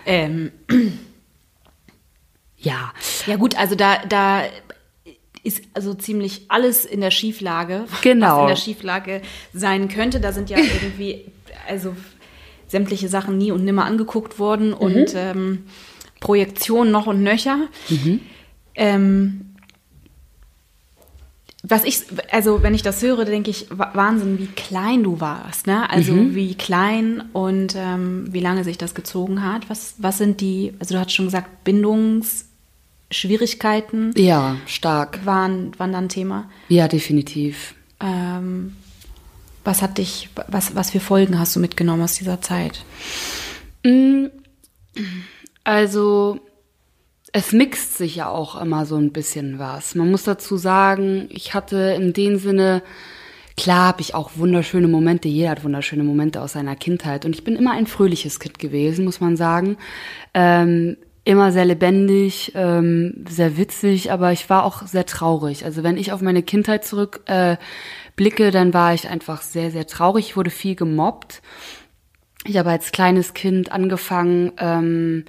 [0.04, 0.52] ähm,
[2.56, 2.92] ja.
[3.26, 4.44] Ja gut, also da, da
[5.42, 8.36] ist also ziemlich alles in der Schieflage, genau.
[8.36, 10.20] was in der Schieflage sein könnte.
[10.20, 11.26] Da sind ja irgendwie,
[11.68, 11.94] also
[12.66, 14.74] sämtliche Sachen nie und nimmer angeguckt worden mhm.
[14.74, 15.64] und ähm,
[16.18, 17.68] Projektion noch und nöcher.
[17.88, 18.20] Mhm.
[18.74, 19.45] Ähm,
[21.68, 25.90] was ich, also wenn ich das höre, denke ich, Wahnsinn, wie klein du warst, ne?
[25.90, 26.36] Also mhm.
[26.36, 29.68] wie klein und ähm, wie lange sich das gezogen hat.
[29.68, 34.12] Was, was sind die, also du hast schon gesagt, Bindungsschwierigkeiten.
[34.16, 35.26] Ja, stark.
[35.26, 36.48] Waren, waren dann Thema.
[36.68, 37.74] Ja, definitiv.
[38.00, 38.76] Ähm,
[39.64, 42.84] was hat dich, was, was für Folgen hast du mitgenommen aus dieser Zeit?
[43.84, 44.26] Mm,
[45.64, 46.38] also,
[47.36, 49.94] es mixt sich ja auch immer so ein bisschen was.
[49.94, 52.82] Man muss dazu sagen, ich hatte in dem Sinne,
[53.58, 57.26] klar habe ich auch wunderschöne Momente, jeder hat wunderschöne Momente aus seiner Kindheit.
[57.26, 59.76] Und ich bin immer ein fröhliches Kind gewesen, muss man sagen.
[60.32, 65.66] Ähm, immer sehr lebendig, ähm, sehr witzig, aber ich war auch sehr traurig.
[65.66, 67.58] Also wenn ich auf meine Kindheit zurück äh,
[68.50, 70.28] dann war ich einfach sehr, sehr traurig.
[70.28, 71.42] Ich wurde viel gemobbt.
[72.46, 75.26] Ich habe als kleines Kind angefangen, ähm,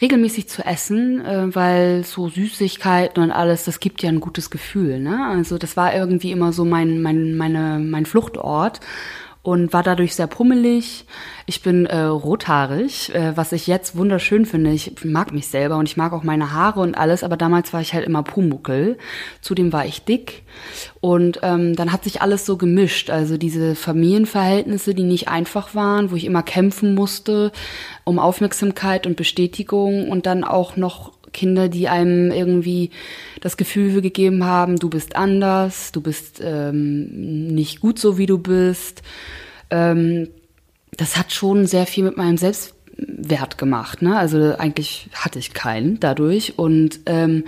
[0.00, 4.98] regelmäßig zu essen, äh, weil so Süßigkeiten und alles, das gibt ja ein gutes Gefühl.
[5.00, 5.26] Ne?
[5.26, 8.80] Also das war irgendwie immer so mein, mein, meine, mein Fluchtort
[9.44, 11.04] und war dadurch sehr pummelig.
[11.44, 14.70] Ich bin äh, rothaarig, äh, was ich jetzt wunderschön finde.
[14.70, 17.82] Ich mag mich selber und ich mag auch meine Haare und alles, aber damals war
[17.82, 18.96] ich halt immer Pumuckel.
[19.42, 20.44] Zudem war ich dick
[21.02, 23.10] und ähm, dann hat sich alles so gemischt.
[23.10, 27.52] Also diese Familienverhältnisse, die nicht einfach waren, wo ich immer kämpfen musste
[28.04, 32.90] um Aufmerksamkeit und Bestätigung und dann auch noch Kinder, die einem irgendwie
[33.42, 38.38] das Gefühl gegeben haben, du bist anders, du bist ähm, nicht gut so, wie du
[38.38, 39.02] bist.
[39.70, 40.28] Ähm,
[40.96, 44.00] das hat schon sehr viel mit meinem Selbstwert gemacht.
[44.00, 44.16] Ne?
[44.16, 46.58] Also eigentlich hatte ich keinen dadurch.
[46.58, 47.44] Und ähm,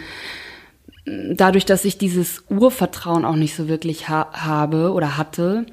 [1.07, 5.67] dadurch, dass ich dieses Urvertrauen auch nicht so wirklich ha habe oder hatte,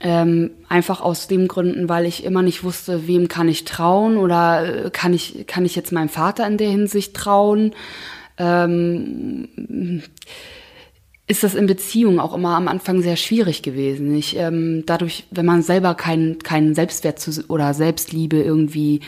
[0.00, 4.86] ähm, einfach aus dem Gründen, weil ich immer nicht wusste, wem kann ich trauen oder
[4.86, 7.74] äh, kann ich, kann ich jetzt meinem Vater in der Hinsicht trauen.
[8.36, 10.02] Ähm,
[11.26, 14.14] ist das in Beziehungen auch immer am Anfang sehr schwierig gewesen.
[14.14, 19.00] Ich, ähm, dadurch, wenn man selber keinen keinen Selbstwert zu, oder Selbstliebe irgendwie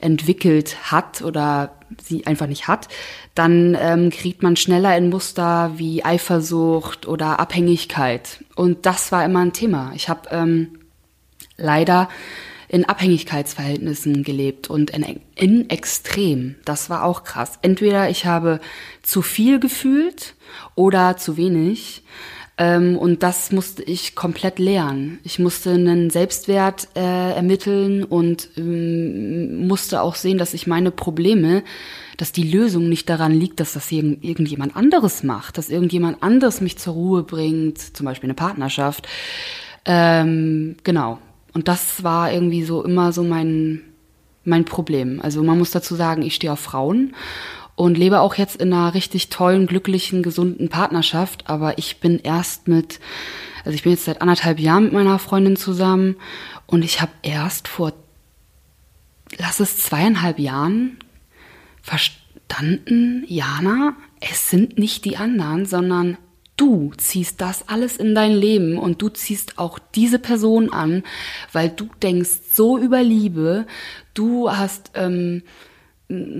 [0.00, 2.88] entwickelt hat oder sie einfach nicht hat,
[3.34, 8.44] dann ähm, kriegt man schneller in Muster wie Eifersucht oder Abhängigkeit.
[8.54, 9.92] Und das war immer ein Thema.
[9.94, 10.78] Ich habe ähm,
[11.56, 12.08] leider
[12.68, 16.54] in Abhängigkeitsverhältnissen gelebt und in, in Extrem.
[16.64, 17.58] Das war auch krass.
[17.62, 18.60] Entweder ich habe
[19.02, 20.34] zu viel gefühlt
[20.76, 22.04] oder zu wenig.
[22.60, 25.18] Ähm, und das musste ich komplett lernen.
[25.24, 31.64] Ich musste einen Selbstwert äh, ermitteln und ähm, musste auch sehen, dass ich meine Probleme,
[32.18, 36.60] dass die Lösung nicht daran liegt, dass das irgend, irgendjemand anderes macht, dass irgendjemand anderes
[36.60, 39.08] mich zur Ruhe bringt, zum Beispiel eine Partnerschaft.
[39.86, 41.18] Ähm, genau.
[41.54, 43.80] Und das war irgendwie so immer so mein,
[44.44, 45.18] mein Problem.
[45.22, 47.14] Also man muss dazu sagen, ich stehe auf Frauen
[47.80, 51.48] und lebe auch jetzt in einer richtig tollen, glücklichen, gesunden Partnerschaft.
[51.48, 53.00] Aber ich bin erst mit,
[53.64, 56.16] also ich bin jetzt seit anderthalb Jahren mit meiner Freundin zusammen.
[56.66, 57.94] Und ich habe erst vor,
[59.38, 60.98] lass es zweieinhalb Jahren
[61.80, 66.18] verstanden, Jana, es sind nicht die anderen, sondern
[66.58, 68.76] du ziehst das alles in dein Leben.
[68.76, 71.02] Und du ziehst auch diese Person an,
[71.50, 73.66] weil du denkst so über Liebe,
[74.12, 75.44] du hast ähm,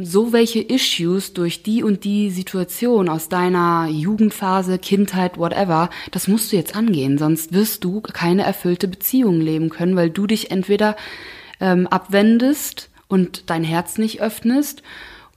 [0.02, 6.50] so welche Issues durch die und die Situation aus deiner Jugendphase, Kindheit, whatever, das musst
[6.50, 10.96] du jetzt angehen, sonst wirst du keine erfüllte Beziehung leben können, weil du dich entweder
[11.60, 14.82] ähm, abwendest und dein Herz nicht öffnest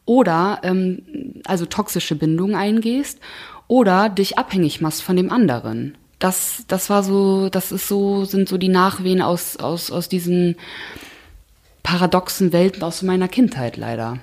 [0.06, 1.04] oder ähm,
[1.46, 3.20] also toxische Bindungen eingehst
[3.68, 5.96] oder dich abhängig machst von dem anderen.
[6.18, 10.56] Das, das war so, das ist so, sind so die Nachwehen aus, aus, aus diesen
[11.84, 14.20] paradoxen Welten aus meiner Kindheit leider.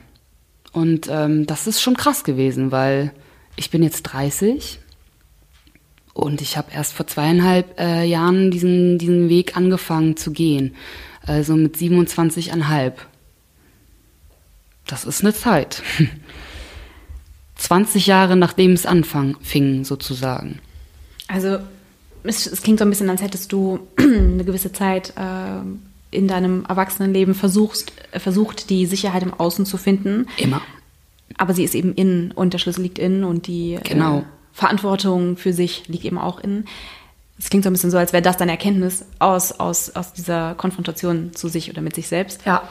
[0.72, 3.12] Und ähm, das ist schon krass gewesen, weil
[3.56, 4.80] ich bin jetzt 30
[6.14, 10.74] und ich habe erst vor zweieinhalb äh, Jahren diesen, diesen Weg angefangen zu gehen.
[11.26, 12.92] Also mit 27,5.
[14.86, 15.82] Das ist eine Zeit.
[17.56, 20.60] 20 Jahre nachdem es anfing, sozusagen.
[21.28, 21.58] Also
[22.24, 25.62] es, es, klingt so ein bisschen, als hättest du eine gewisse Zeit äh,
[26.10, 30.26] in deinem Erwachsenenleben versuchst, äh, versucht, die Sicherheit im Außen zu finden.
[30.36, 30.60] Immer.
[31.36, 34.18] Aber sie ist eben innen und der Schlüssel liegt innen und die genau.
[34.18, 36.66] äh, Verantwortung für sich liegt eben auch innen.
[37.38, 40.54] Es klingt so ein bisschen so, als wäre das deine Erkenntnis aus, aus, aus dieser
[40.56, 42.40] Konfrontation zu sich oder mit sich selbst.
[42.44, 42.68] Ja.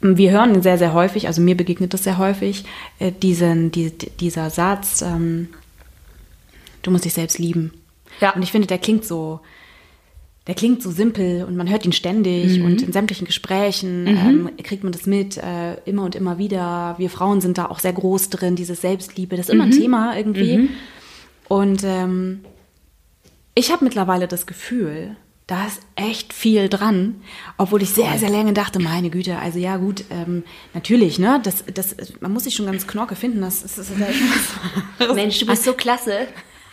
[0.00, 2.64] Wir hören sehr, sehr häufig, also mir begegnet das sehr häufig,
[2.98, 5.48] äh, diesen, die, dieser Satz, ähm,
[6.82, 7.72] du musst dich selbst lieben.
[8.20, 8.34] Ja.
[8.34, 9.40] Und ich finde, der klingt so,
[10.46, 12.66] der klingt so simpel und man hört ihn ständig mhm.
[12.66, 14.08] und in sämtlichen Gesprächen mhm.
[14.08, 16.94] ähm, kriegt man das mit, äh, immer und immer wieder.
[16.98, 19.72] Wir Frauen sind da auch sehr groß drin, diese Selbstliebe, das ist immer mhm.
[19.72, 20.58] ein Thema irgendwie.
[20.58, 20.68] Mhm.
[21.48, 22.40] Und ähm,
[23.54, 25.16] ich habe mittlerweile das Gefühl,
[25.48, 27.22] da ist echt viel dran,
[27.56, 30.42] obwohl ich sehr, sehr lange dachte, meine Güte, also ja gut, ähm,
[30.74, 35.14] natürlich, ne, das, das, man muss sich schon ganz knorke finden, das, das ist ja
[35.14, 36.26] Mensch, du bist so klasse.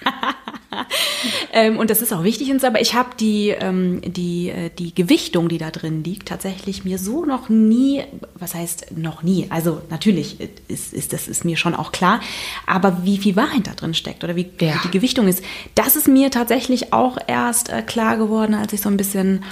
[1.54, 4.70] ähm, und das ist auch wichtig und so, aber ich habe die, ähm, die, äh,
[4.70, 8.04] die Gewichtung, die da drin liegt, tatsächlich mir so noch nie,
[8.36, 10.38] was heißt noch nie, also natürlich
[10.68, 12.22] ist, ist das ist mir schon auch klar,
[12.66, 14.80] aber wie viel Wahrheit da drin steckt oder wie, ja.
[14.84, 15.44] die Gewichtung ist,
[15.76, 19.44] das ist mir tatsächlich auch erst äh, klar geworden, als ich so ein bisschen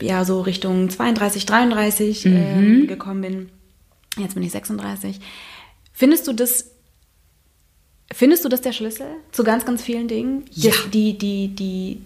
[0.00, 2.36] ja so Richtung 32, 33 mhm.
[2.36, 3.48] ähm, gekommen bin.
[4.18, 5.20] Jetzt bin ich 36.
[5.92, 6.69] Findest du das
[8.12, 10.44] Findest du das der Schlüssel zu ganz, ganz vielen Dingen?
[10.50, 10.72] Ja.
[10.92, 12.00] Die, die, die,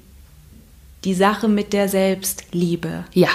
[1.05, 3.05] die Sache mit der Selbstliebe.
[3.13, 3.31] Ja.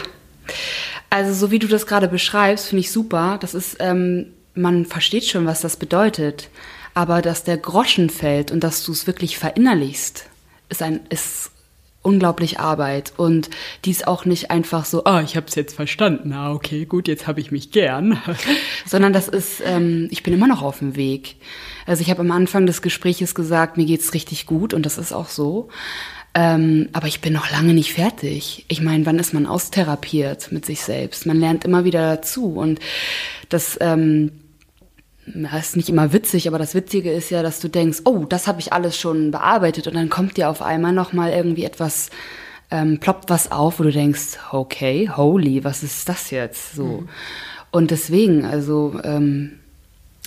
[1.09, 3.37] Also so wie du das gerade beschreibst, finde ich super.
[3.41, 6.49] Das ist, ähm, man versteht schon, was das bedeutet.
[6.93, 10.25] Aber dass der Groschen fällt und dass du es wirklich verinnerlichst,
[10.69, 11.51] ist ein, ist
[12.01, 13.49] unglaublich Arbeit und
[13.83, 17.07] die ist auch nicht einfach so, ah, ich habe es jetzt verstanden, ah, okay, gut,
[17.07, 18.21] jetzt habe ich mich gern,
[18.85, 21.35] sondern das ist, ähm, ich bin immer noch auf dem Weg.
[21.85, 25.11] Also ich habe am Anfang des Gespräches gesagt, mir geht's richtig gut und das ist
[25.11, 25.69] auch so.
[26.35, 28.65] Ähm, aber ich bin noch lange nicht fertig.
[28.67, 31.25] Ich meine, wann ist man austherapiert mit sich selbst?
[31.25, 32.79] Man lernt immer wieder dazu und
[33.49, 34.31] das ähm,
[35.25, 38.47] das ist nicht immer witzig, aber das Witzige ist ja, dass du denkst, oh, das
[38.47, 42.09] habe ich alles schon bearbeitet und dann kommt dir auf einmal noch mal irgendwie etwas,
[42.71, 46.83] ähm, ploppt was auf, wo du denkst, okay, holy, was ist das jetzt so?
[46.83, 47.09] Mhm.
[47.71, 49.59] Und deswegen, also ähm,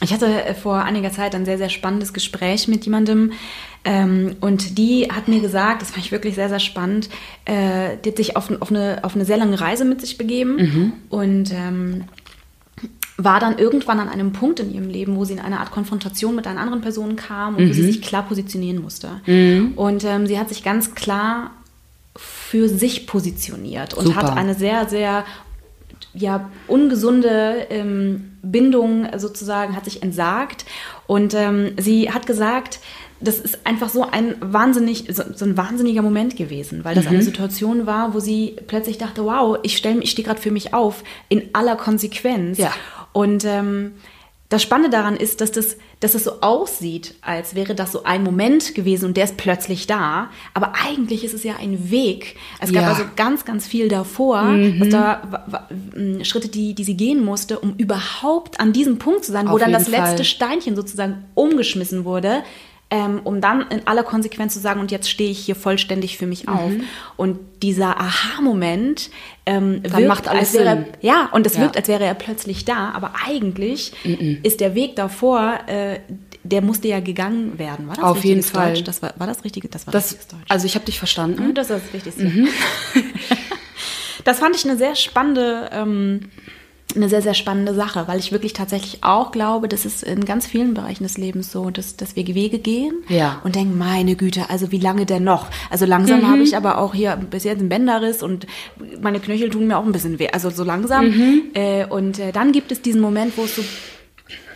[0.00, 3.32] ich hatte vor einiger Zeit ein sehr, sehr spannendes Gespräch mit jemandem
[3.84, 7.08] ähm, und die hat mir gesagt, das fand ich wirklich sehr, sehr spannend,
[7.44, 10.56] äh, die hat sich auf, auf, eine, auf eine sehr lange Reise mit sich begeben
[10.56, 10.92] mhm.
[11.10, 12.04] und ähm,
[13.16, 16.34] war dann irgendwann an einem Punkt in ihrem Leben, wo sie in eine Art Konfrontation
[16.34, 17.68] mit einer anderen Person kam und mhm.
[17.68, 17.86] wo sie mhm.
[17.86, 19.20] sich klar positionieren musste.
[19.26, 19.72] Mhm.
[19.76, 21.50] Und ähm, sie hat sich ganz klar
[22.16, 24.16] für sich positioniert und Super.
[24.18, 25.24] hat eine sehr, sehr
[26.14, 30.66] ja, ungesunde ähm, Bindung sozusagen, hat sich entsagt.
[31.06, 32.80] Und ähm, sie hat gesagt,
[33.20, 37.12] das ist einfach so ein wahnsinnig, so, so ein wahnsinniger Moment gewesen, weil das mhm.
[37.12, 40.74] eine Situation war, wo sie plötzlich dachte, wow, ich stelle ich stehe gerade für mich
[40.74, 42.58] auf, in aller Konsequenz.
[42.58, 42.72] Ja.
[43.12, 43.92] Und ähm,
[44.52, 48.22] das Spannende daran ist, dass das, dass es so aussieht, als wäre das so ein
[48.22, 50.28] Moment gewesen und der ist plötzlich da.
[50.52, 52.36] Aber eigentlich ist es ja ein Weg.
[52.60, 52.88] Es gab ja.
[52.90, 54.90] also ganz, ganz viel davor, mhm.
[54.90, 55.22] da,
[56.22, 59.58] Schritte, die, die sie gehen musste, um überhaupt an diesem Punkt zu sein, Auf wo
[59.58, 60.10] dann das Fall.
[60.10, 62.42] letzte Steinchen sozusagen umgeschmissen wurde
[62.92, 66.26] ähm, um dann in aller Konsequenz zu sagen, und jetzt stehe ich hier vollständig für
[66.26, 66.68] mich auf.
[66.68, 66.84] Mhm.
[67.16, 69.08] Und dieser Aha-Moment
[69.46, 71.62] ähm, wirkt, macht alles als wäre, ja, und es ja.
[71.62, 74.40] wirkt, als wäre er plötzlich da, aber eigentlich mhm.
[74.42, 76.00] ist der Weg davor, äh,
[76.42, 77.88] der musste ja gegangen werden.
[77.88, 78.74] War das Auf jeden Fall.
[78.74, 78.84] Deutsch?
[78.84, 79.68] Das war, war das richtige?
[79.68, 80.42] Das war das, Deutsch.
[80.50, 81.46] Also ich habe dich verstanden.
[81.46, 82.24] Mhm, das ist das Wichtigste.
[82.24, 82.48] Mhm.
[84.24, 86.28] das fand ich eine sehr spannende ähm,
[86.96, 90.46] eine sehr, sehr spannende Sache, weil ich wirklich tatsächlich auch glaube, dass es in ganz
[90.46, 93.40] vielen Bereichen des Lebens so, dass, dass wir Wege gehen Ja.
[93.44, 95.48] und denken, meine Güte, also wie lange denn noch?
[95.70, 96.28] Also langsam Mhm.
[96.30, 98.46] habe ich aber auch hier bis jetzt einen Bänderriss und
[99.00, 100.28] meine Knöchel tun mir auch ein bisschen weh.
[100.32, 101.06] Also so langsam.
[101.06, 101.42] Mhm.
[101.54, 103.62] Äh, und äh, dann gibt es diesen Moment, wo es so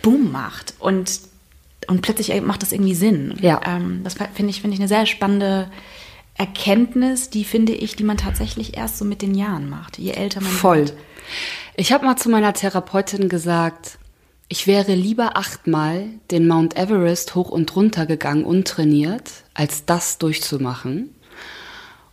[0.01, 1.19] Boom macht und,
[1.87, 3.33] und plötzlich macht das irgendwie Sinn.
[3.41, 3.59] Ja.
[3.65, 5.69] Ähm, das finde ich, finde ich eine sehr spannende
[6.35, 10.39] Erkenntnis, die finde ich, die man tatsächlich erst so mit den Jahren macht, je älter
[10.41, 10.77] man Voll.
[10.79, 10.93] wird.
[11.79, 13.99] Ich habe mal zu meiner Therapeutin gesagt,
[14.49, 21.13] ich wäre lieber achtmal den Mount Everest hoch und runter gegangen, untrainiert, als das durchzumachen.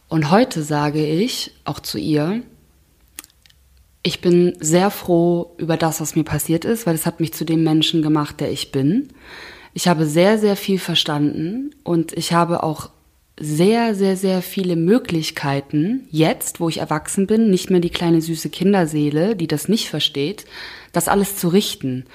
[0.07, 2.43] Und heute sage ich auch zu ihr,
[4.03, 7.47] ich bin sehr froh über das, was mir passiert ist, weil es hat mich zu
[7.47, 9.09] dem Menschen gemacht, der ich bin.
[9.73, 12.91] Ich habe sehr, sehr viel verstanden und ich habe auch
[13.39, 18.49] sehr, sehr, sehr viele Möglichkeiten, jetzt, wo ich erwachsen bin, nicht mehr die kleine süße
[18.49, 20.45] Kinderseele, die das nicht versteht,
[20.93, 22.07] das alles zu richten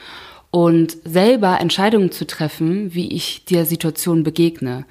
[0.52, 4.86] und selber Entscheidungen zu treffen, wie ich der Situation begegne.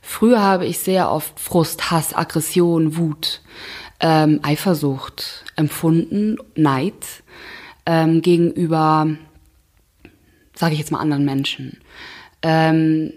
[0.00, 3.42] Früher habe ich sehr oft Frust, Hass, Aggression, Wut,
[4.00, 7.22] ähm, Eifersucht empfunden, Neid
[7.86, 9.08] ähm, gegenüber,
[10.54, 11.80] sage ich jetzt mal, anderen Menschen.
[12.42, 13.12] Ähm,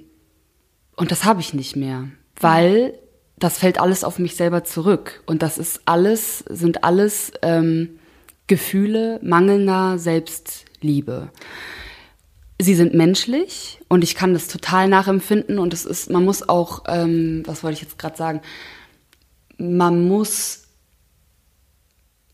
[0.96, 2.10] und das habe ich nicht mehr,
[2.40, 2.94] weil
[3.38, 5.24] das fällt alles auf mich selber zurück.
[5.26, 8.00] Und das ist alles, sind alles ähm,
[8.48, 11.30] Gefühle mangelnder Selbstliebe.
[12.62, 16.84] Sie sind menschlich und ich kann das total nachempfinden und es ist, man muss auch,
[16.88, 18.42] ähm, was wollte ich jetzt gerade sagen,
[19.58, 20.68] man muss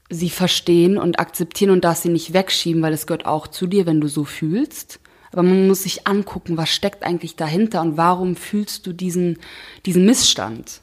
[0.09, 3.85] sie verstehen und akzeptieren und darf sie nicht wegschieben, weil es gehört auch zu dir,
[3.85, 4.99] wenn du so fühlst.
[5.35, 9.37] Aber man muss sich angucken, was steckt eigentlich dahinter und warum fühlst du diesen,
[9.85, 10.79] diesen Missstand.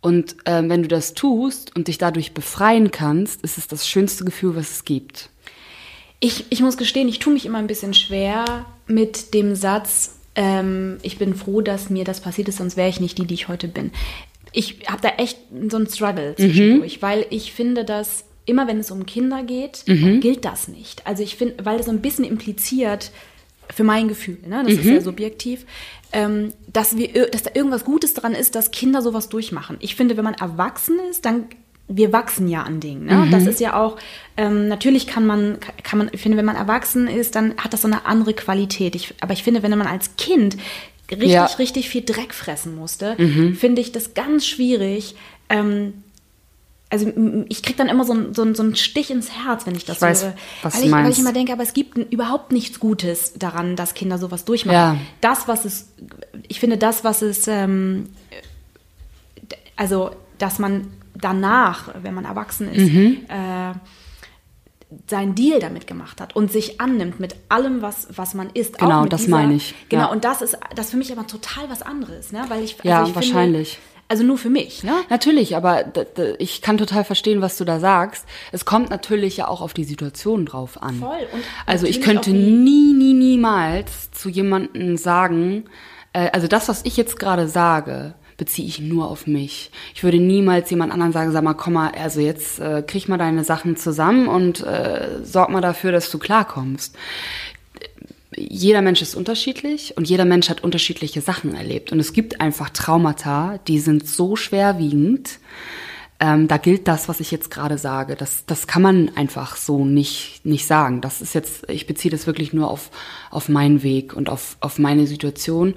[0.00, 4.24] Und ähm, wenn du das tust und dich dadurch befreien kannst, ist es das schönste
[4.24, 5.30] Gefühl, was es gibt.
[6.18, 10.98] Ich, ich muss gestehen, ich tue mich immer ein bisschen schwer mit dem Satz, ähm,
[11.02, 13.48] ich bin froh, dass mir das passiert ist, sonst wäre ich nicht die, die ich
[13.48, 13.92] heute bin.
[14.52, 18.90] Ich habe da echt so einen Struggle zwischendurch, weil ich finde, dass immer wenn es
[18.90, 21.06] um Kinder geht, gilt das nicht.
[21.06, 23.10] Also ich finde, weil das so ein bisschen impliziert,
[23.74, 25.66] für mein Gefühl, ne, das ist ja subjektiv,
[26.12, 29.76] ähm, dass, wir, ir- dass da irgendwas Gutes dran ist, dass Kinder sowas durchmachen.
[29.80, 31.44] Ich finde, wenn man erwachsen ist, dann
[31.88, 33.04] wir wachsen ja an Dingen.
[33.04, 33.28] Ne?
[33.30, 33.96] Das ist ja auch,
[34.36, 37.82] ähm, natürlich kann man, kann man, ich finde, wenn man erwachsen ist, dann hat das
[37.82, 38.96] so eine andere Qualität.
[38.96, 40.56] Ich, aber ich finde, wenn man als Kind
[41.12, 41.44] richtig, Ja.
[41.44, 43.14] richtig viel Dreck fressen musste,
[43.56, 45.14] finde ich das ganz schwierig.
[45.48, 46.02] Ähm,
[46.88, 47.10] also
[47.48, 49.84] ich kriege dann immer so, ein, so, ein, so einen Stich ins Herz, wenn ich
[49.84, 50.34] das Ich weiß, höre.
[50.62, 51.18] was weil, ich, weil ich meinst.
[51.18, 54.74] immer denke, aber es gibt überhaupt nichts Gutes daran, dass Kinder sowas durchmachen.
[54.76, 54.96] Ja.
[55.20, 55.88] Das, was es,
[56.46, 58.08] ich finde, das, was es, ähm,
[59.76, 63.18] also, dass man danach, wenn man erwachsen ist, Mhm.
[63.28, 63.72] äh,
[65.08, 68.78] seinen Deal damit gemacht hat und sich annimmt mit allem, was, was man ist.
[68.78, 70.08] Genau, das meine ich, Genau, ja.
[70.10, 72.44] und das ist das für mich aber total was anderes, ne?
[72.48, 73.70] Weil ich, Ja, also ich wahrscheinlich.
[73.78, 74.92] Finde, also nur für mich, ne?
[75.10, 75.84] Natürlich, aber
[76.38, 78.24] ich kann total verstehen, was du da sagst.
[78.52, 81.00] Es kommt natürlich ja auch auf die Situation drauf an.
[81.00, 81.26] Voll.
[81.32, 85.64] Und also ich könnte nie, nie, niemals zu jemandem sagen,
[86.12, 89.70] äh, also das, was ich jetzt gerade sage, beziehe ich nur auf mich.
[89.94, 93.18] Ich würde niemals jemand anderen sagen, sag mal, komm mal, also jetzt äh, krieg mal
[93.18, 96.96] deine Sachen zusammen und äh, sorg mal dafür, dass du klarkommst
[98.36, 101.92] jeder Mensch ist unterschiedlich und jeder Mensch hat unterschiedliche Sachen erlebt.
[101.92, 105.38] Und es gibt einfach Traumata, die sind so schwerwiegend.
[106.18, 108.16] Ähm, da gilt das, was ich jetzt gerade sage.
[108.16, 111.00] Das, das kann man einfach so nicht, nicht sagen.
[111.00, 112.90] Das ist jetzt, ich beziehe das wirklich nur auf,
[113.30, 115.74] auf meinen Weg und auf, auf meine Situation.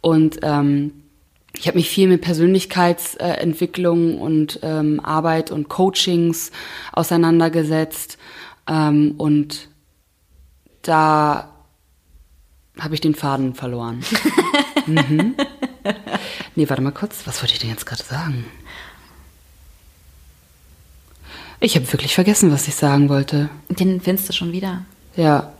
[0.00, 0.92] Und ähm,
[1.58, 6.50] ich habe mich viel mit Persönlichkeitsentwicklung und ähm, Arbeit und Coachings
[6.92, 8.18] auseinandergesetzt.
[8.68, 9.68] Ähm, und
[10.82, 11.55] da
[12.78, 14.04] habe ich den Faden verloren.
[14.86, 15.34] mhm.
[16.54, 17.26] Nee, warte mal kurz.
[17.26, 18.44] Was wollte ich denn jetzt gerade sagen?
[21.60, 23.48] Ich habe wirklich vergessen, was ich sagen wollte.
[23.68, 24.84] Den findest du schon wieder.
[25.16, 25.52] Ja.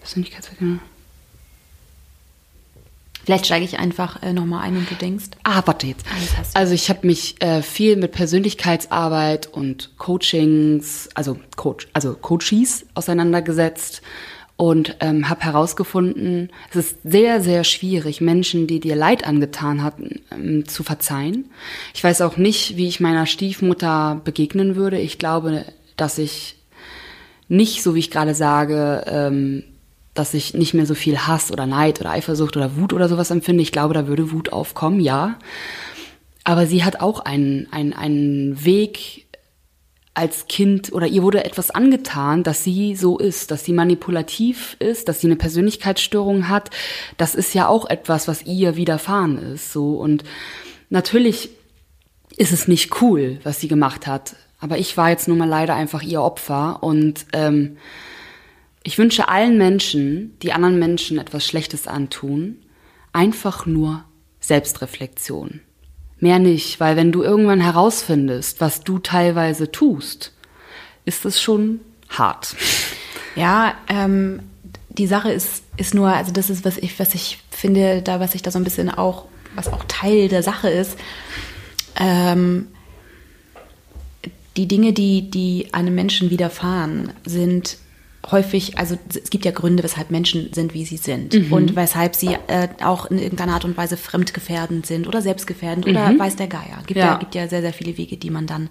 [0.00, 0.80] Persönlichkeitsentwicklung.
[3.24, 5.26] Vielleicht steige ich einfach äh, nochmal ein und du denkst.
[5.44, 6.04] Ah, warte jetzt.
[6.52, 14.02] Also ich habe mich äh, viel mit Persönlichkeitsarbeit und Coachings, also Coach, also Coaches auseinandergesetzt
[14.56, 20.20] und ähm, habe herausgefunden, es ist sehr, sehr schwierig, Menschen, die dir Leid angetan hatten,
[20.30, 21.50] ähm, zu verzeihen.
[21.92, 24.98] Ich weiß auch nicht, wie ich meiner Stiefmutter begegnen würde.
[24.98, 25.64] Ich glaube,
[25.96, 26.56] dass ich
[27.48, 29.64] nicht, so wie ich gerade sage, ähm,
[30.14, 33.32] dass ich nicht mehr so viel Hass oder Neid oder Eifersucht oder Wut oder sowas
[33.32, 33.62] empfinde.
[33.62, 35.36] Ich glaube, da würde Wut aufkommen, ja.
[36.44, 39.23] Aber sie hat auch einen, einen, einen Weg
[40.14, 45.08] als Kind oder ihr wurde etwas angetan, dass sie so ist, dass sie manipulativ ist,
[45.08, 46.70] dass sie eine Persönlichkeitsstörung hat.
[47.16, 49.96] Das ist ja auch etwas, was ihr widerfahren ist, so.
[49.96, 50.22] Und
[50.88, 51.50] natürlich
[52.36, 54.36] ist es nicht cool, was sie gemacht hat.
[54.60, 57.76] Aber ich war jetzt nun mal leider einfach ihr Opfer und ähm,
[58.84, 62.62] ich wünsche allen Menschen, die anderen Menschen etwas Schlechtes antun,
[63.12, 64.04] einfach nur
[64.40, 65.60] Selbstreflexion.
[66.24, 70.32] Mehr nicht, weil wenn du irgendwann herausfindest, was du teilweise tust,
[71.04, 72.56] ist es schon hart.
[73.36, 74.40] Ja, ähm,
[74.88, 78.34] die Sache ist, ist nur, also das ist, was ich, was ich finde, da, was
[78.34, 80.96] ich da so ein bisschen auch, was auch Teil der Sache ist,
[82.00, 82.68] ähm,
[84.56, 87.76] die Dinge, die, die einem Menschen widerfahren, sind
[88.30, 91.52] häufig, also es gibt ja Gründe, weshalb Menschen sind, wie sie sind mhm.
[91.52, 95.92] und weshalb sie äh, auch in irgendeiner Art und Weise fremdgefährdend sind oder selbstgefährdend mhm.
[95.92, 96.82] oder weiß der Geier.
[96.86, 97.06] Gibt ja.
[97.06, 97.16] ja.
[97.18, 98.68] gibt ja sehr, sehr viele Wege, die man dann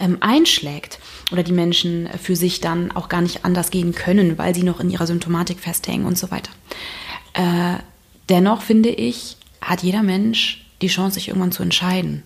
[0.00, 0.98] ähm, einschlägt
[1.32, 4.80] oder die Menschen für sich dann auch gar nicht anders gehen können, weil sie noch
[4.80, 6.50] in ihrer Symptomatik festhängen und so weiter.
[7.32, 7.78] Äh,
[8.28, 12.22] dennoch finde ich, hat jeder Mensch die Chance, sich irgendwann zu entscheiden.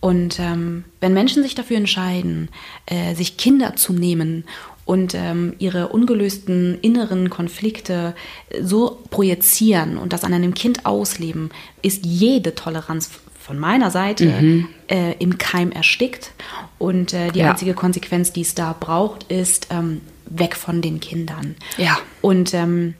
[0.00, 2.48] Und ähm, wenn Menschen sich dafür entscheiden,
[2.86, 4.44] äh, sich Kinder zu nehmen
[4.86, 8.14] und ähm, ihre ungelösten inneren Konflikte
[8.62, 11.50] so projizieren und das an einem Kind ausleben,
[11.82, 14.68] ist jede Toleranz von meiner Seite mhm.
[14.88, 16.32] äh, im Keim erstickt.
[16.78, 17.50] Und äh, die ja.
[17.50, 21.56] einzige Konsequenz, die es da braucht, ist ähm, weg von den Kindern.
[21.78, 21.98] Ja.
[22.22, 22.94] Und ähm,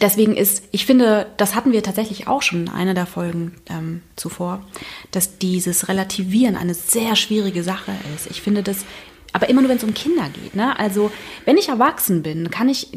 [0.00, 4.02] deswegen ist, ich finde, das hatten wir tatsächlich auch schon in einer der Folgen ähm,
[4.16, 4.64] zuvor,
[5.12, 8.28] dass dieses Relativieren eine sehr schwierige Sache ist.
[8.28, 8.84] Ich finde das,
[9.34, 10.54] aber immer nur, wenn es um Kinder geht.
[10.54, 10.78] Ne?
[10.78, 11.10] Also,
[11.44, 12.88] wenn ich erwachsen bin, kann ich,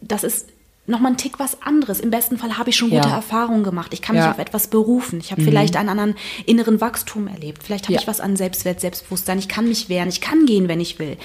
[0.00, 0.48] das ist
[0.86, 2.00] nochmal ein Tick was anderes.
[2.00, 3.16] Im besten Fall habe ich schon gute ja.
[3.16, 3.92] Erfahrungen gemacht.
[3.92, 4.30] Ich kann mich ja.
[4.30, 5.20] auf etwas berufen.
[5.20, 5.46] Ich habe mhm.
[5.46, 6.14] vielleicht einen anderen
[6.46, 7.62] inneren Wachstum erlebt.
[7.62, 8.00] Vielleicht habe ja.
[8.00, 9.38] ich was an Selbstwert, Selbstbewusstsein.
[9.38, 10.08] Ich kann mich wehren.
[10.08, 11.18] Ich kann gehen, wenn ich will.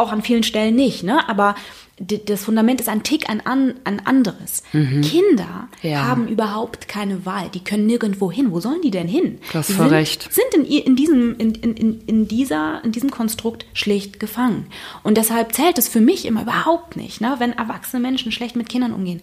[0.00, 1.28] Auch an vielen Stellen nicht, ne?
[1.28, 1.54] Aber
[2.00, 4.62] das Fundament ist ein Tick ein, an, ein anderes.
[4.72, 5.02] Mhm.
[5.02, 6.06] Kinder ja.
[6.06, 7.50] haben überhaupt keine Wahl.
[7.50, 8.52] Die können nirgendwo hin.
[8.52, 9.38] Wo sollen die denn hin?
[9.52, 10.32] Das die sind, recht.
[10.32, 14.66] sind in, in, diesem, in, in, in, dieser, in diesem Konstrukt schlicht gefangen.
[15.02, 17.34] Und deshalb zählt es für mich immer überhaupt nicht, ne?
[17.38, 19.20] wenn erwachsene Menschen schlecht mit Kindern umgehen.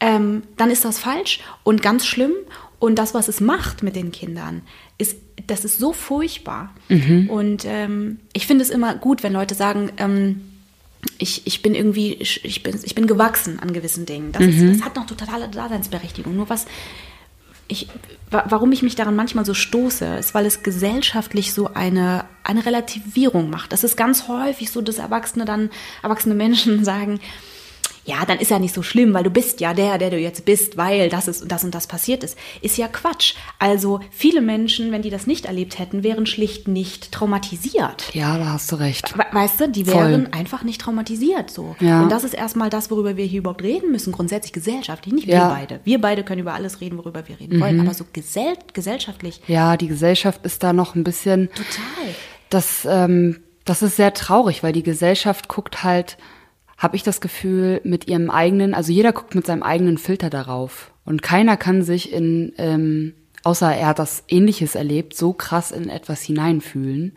[0.00, 2.32] Ähm, dann ist das falsch und ganz schlimm.
[2.78, 4.60] Und das, was es macht mit den Kindern,
[4.98, 6.74] ist, das ist so furchtbar.
[6.88, 7.28] Mhm.
[7.30, 10.40] Und ähm, ich finde es immer gut, wenn Leute sagen, ähm,
[11.18, 14.32] ich, ich bin irgendwie, ich bin, ich bin gewachsen an gewissen Dingen.
[14.32, 14.48] Das, mhm.
[14.48, 16.34] ist, das hat noch totale Daseinsberechtigung.
[16.34, 16.66] Nur was,
[17.68, 17.88] ich,
[18.30, 23.50] warum ich mich daran manchmal so stoße, ist, weil es gesellschaftlich so eine, eine Relativierung
[23.50, 23.72] macht.
[23.72, 25.70] Das ist ganz häufig so, dass Erwachsene dann,
[26.02, 27.20] erwachsene Menschen sagen,
[28.04, 30.44] ja, dann ist ja nicht so schlimm, weil du bist ja der, der du jetzt
[30.44, 32.36] bist, weil das ist das und das passiert ist.
[32.60, 33.34] Ist ja Quatsch.
[33.58, 38.14] Also viele Menschen, wenn die das nicht erlebt hätten, wären schlicht nicht traumatisiert.
[38.14, 39.14] Ja, da hast du recht.
[39.32, 40.38] Weißt du, die wären Voll.
[40.38, 41.76] einfach nicht traumatisiert so.
[41.80, 42.02] Ja.
[42.02, 45.48] Und das ist erstmal das, worüber wir hier überhaupt reden müssen, grundsätzlich gesellschaftlich, nicht ja.
[45.48, 45.80] wir beide.
[45.84, 47.60] Wir beide können über alles reden, worüber wir reden mhm.
[47.60, 49.40] wollen, aber so gesell gesellschaftlich.
[49.46, 51.48] Ja, die Gesellschaft ist da noch ein bisschen.
[51.50, 52.14] Total.
[52.50, 56.18] Das, ähm, das ist sehr traurig, weil die Gesellschaft guckt halt
[56.84, 60.92] habe ich das Gefühl, mit ihrem eigenen, also jeder guckt mit seinem eigenen Filter darauf.
[61.06, 65.88] Und keiner kann sich in, ähm, außer er hat das Ähnliches erlebt, so krass in
[65.88, 67.16] etwas hineinfühlen.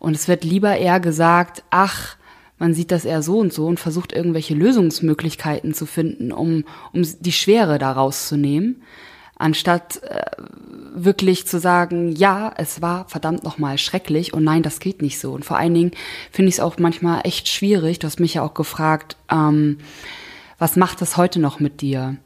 [0.00, 2.16] Und es wird lieber eher gesagt, ach,
[2.58, 7.06] man sieht das eher so und so und versucht irgendwelche Lösungsmöglichkeiten zu finden, um, um
[7.20, 8.82] die Schwere daraus zu nehmen,
[9.36, 10.22] anstatt äh,
[10.94, 15.32] wirklich zu sagen, ja, es war verdammt nochmal schrecklich und nein, das geht nicht so.
[15.32, 15.90] Und vor allen Dingen
[16.30, 19.78] finde ich es auch manchmal echt schwierig, du hast mich ja auch gefragt, ähm,
[20.58, 22.16] was macht das heute noch mit dir?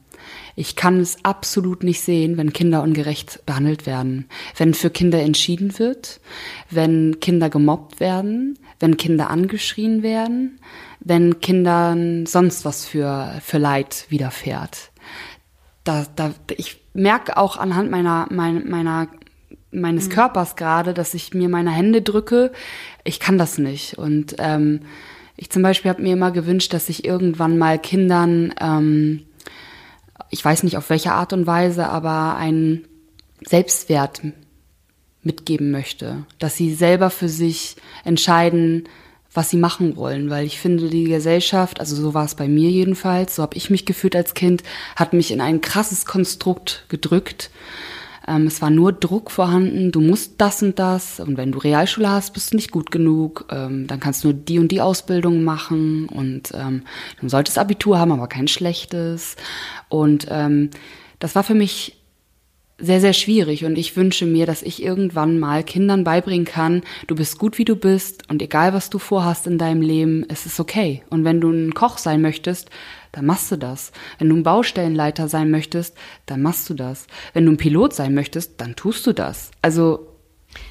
[0.55, 5.79] Ich kann es absolut nicht sehen, wenn Kinder ungerecht behandelt werden, wenn für Kinder entschieden
[5.79, 6.21] wird,
[6.69, 10.59] wenn Kinder gemobbt werden, wenn Kinder angeschrien werden,
[11.01, 14.91] wenn Kindern sonst was für, für Leid widerfährt.
[15.85, 19.09] Da, da, ich merke auch anhand meiner, meiner, meiner
[19.71, 20.13] meines mhm.
[20.13, 22.53] Körpers gerade, dass ich mir meine Hände drücke.
[23.05, 23.99] Ich kann das nicht.
[23.99, 24.81] Und ähm,
[25.37, 29.25] ich zum Beispiel habe mir immer gewünscht, dass ich irgendwann mal Kindern, ähm,
[30.31, 32.85] ich weiß nicht auf welche Art und Weise, aber einen
[33.45, 34.23] Selbstwert
[35.23, 38.89] mitgeben möchte, dass sie selber für sich entscheiden,
[39.39, 42.71] was sie machen wollen, weil ich finde, die Gesellschaft, also so war es bei mir
[42.71, 44.65] jedenfalls, so habe ich mich gefühlt als Kind,
[44.97, 47.53] hat mich in ein krasses Konstrukt gedrückt.
[48.27, 52.11] Ähm, es war nur Druck vorhanden, du musst das und das und wenn du Realschule
[52.11, 55.45] hast, bist du nicht gut genug, ähm, dann kannst du nur die und die Ausbildung
[55.45, 56.83] machen und ähm,
[57.21, 59.37] du solltest Abitur haben, aber kein schlechtes.
[59.89, 60.71] Und ähm,
[61.21, 61.98] das war für mich
[62.79, 67.17] sehr, sehr schwierig und ich wünsche mir, dass ich irgendwann mal Kindern beibringen kann, du
[67.17, 70.61] bist gut wie du bist und egal was du vorhast in deinem Leben, es ist
[70.61, 71.03] okay.
[71.11, 72.71] Und wenn du ein Koch sein möchtest,
[73.11, 73.91] dann machst du das.
[74.19, 77.09] Wenn du ein Baustellenleiter sein möchtest, dann machst du das.
[77.33, 79.51] Wenn du ein Pilot sein möchtest, dann tust du das.
[79.61, 80.07] Also.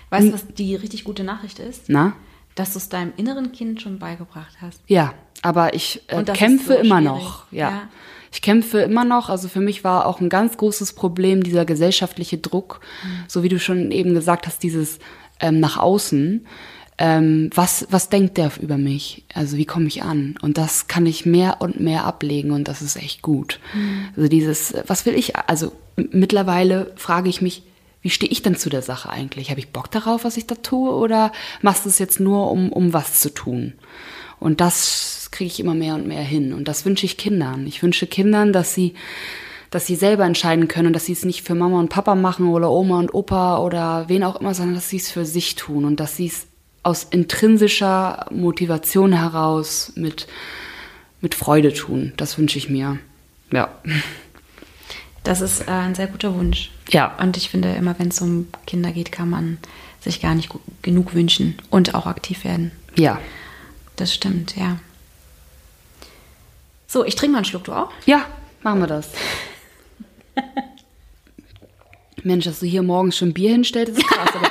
[0.09, 1.83] Weißt du, was die richtig gute Nachricht ist?
[1.87, 2.15] Na?
[2.55, 4.81] Dass du es deinem inneren Kind schon beigebracht hast.
[4.87, 7.51] Ja, aber ich äh, kämpfe so immer noch.
[7.51, 7.69] Ja.
[7.69, 7.89] Ja.
[8.37, 9.29] Ich kämpfe immer noch.
[9.29, 13.07] Also für mich war auch ein ganz großes Problem dieser gesellschaftliche Druck, Mhm.
[13.27, 14.99] so wie du schon eben gesagt hast, dieses
[15.39, 16.45] ähm, nach außen.
[16.99, 19.23] Ähm, was, was denkt der über mich?
[19.33, 20.35] Also wie komme ich an?
[20.43, 23.59] Und das kann ich mehr und mehr ablegen und das ist echt gut.
[23.73, 24.09] Mhm.
[24.15, 25.35] Also dieses, äh, was will ich?
[25.35, 27.63] Also mittlerweile frage ich mich,
[28.03, 29.49] wie stehe ich denn zu der Sache eigentlich?
[29.49, 30.91] Habe ich Bock darauf, was ich da tue?
[30.91, 31.31] Oder
[31.63, 33.73] machst du es jetzt nur, um, um was zu tun?
[34.39, 36.53] Und das kriege ich immer mehr und mehr hin.
[36.53, 37.67] Und das wünsche ich Kindern.
[37.67, 38.93] Ich wünsche Kindern, dass sie,
[39.71, 42.47] dass sie selber entscheiden können und dass sie es nicht für Mama und Papa machen
[42.47, 45.85] oder Oma und Opa oder wen auch immer, sondern dass sie es für sich tun
[45.85, 46.47] und dass sie es
[46.83, 50.27] aus intrinsischer Motivation heraus mit,
[51.19, 52.13] mit Freude tun.
[52.15, 52.99] Das wünsche ich mir.
[53.51, 53.69] Ja.
[55.23, 56.71] Das ist äh, ein sehr guter Wunsch.
[56.89, 57.17] Ja.
[57.19, 59.57] Und ich finde, immer wenn es um Kinder geht, kann man
[59.99, 60.49] sich gar nicht
[60.81, 62.71] genug wünschen und auch aktiv werden.
[62.95, 63.19] Ja.
[63.97, 64.79] Das stimmt, ja.
[66.87, 67.91] So, ich trinke mal einen Schluck, du auch?
[68.05, 68.25] Ja,
[68.63, 69.09] machen wir das.
[72.23, 74.29] Mensch, dass du hier morgens schon Bier hinstellst, ist krass.
[74.33, 74.49] Aber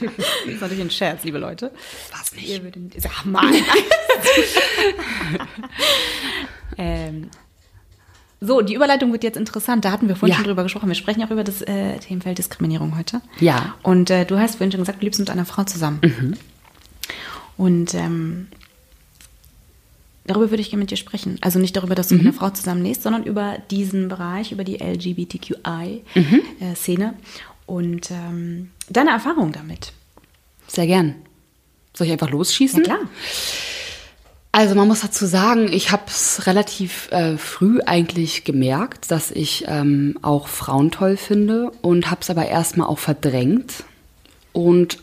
[0.00, 0.12] Das
[0.46, 1.72] ist natürlich ein Scherz, liebe Leute.
[2.12, 2.48] was nicht.
[2.48, 3.50] Ihr würdet, sag mal.
[6.78, 7.30] ähm,
[8.40, 9.84] so, die Überleitung wird jetzt interessant.
[9.84, 10.36] Da hatten wir vorhin Ja.
[10.36, 10.88] schon drüber gesprochen.
[10.88, 13.20] Wir sprechen auch über das äh, Themenfeld Diskriminierung heute.
[13.40, 13.74] Ja.
[13.82, 16.36] Und äh, du hast vorhin schon gesagt, du lebst mit einer Frau zusammen.
[17.58, 18.46] Und ähm,
[20.26, 21.36] darüber würde ich gerne mit dir sprechen.
[21.42, 24.64] Also nicht darüber, dass du mit einer Frau zusammen lebst, sondern über diesen Bereich, über
[24.64, 27.12] die LGBTQI-Szene
[27.66, 29.92] und ähm, deine Erfahrung damit.
[30.66, 31.14] Sehr gern.
[31.92, 32.84] Soll ich einfach losschießen?
[32.84, 33.00] Ja, klar.
[34.52, 39.64] Also man muss dazu sagen, ich habe es relativ äh, früh eigentlich gemerkt, dass ich
[39.68, 43.84] ähm, auch Frauen toll finde und habe es aber erstmal auch verdrängt.
[44.52, 44.98] Und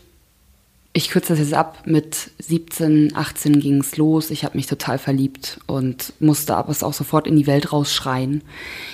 [0.98, 4.32] ich kürze das jetzt ab, mit 17, 18 ging es los.
[4.32, 8.46] Ich habe mich total verliebt und musste aber es auch sofort in die Welt rausschreien.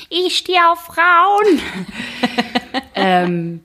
[0.10, 1.60] Ich stehe auf Frauen.
[2.96, 3.60] ähm,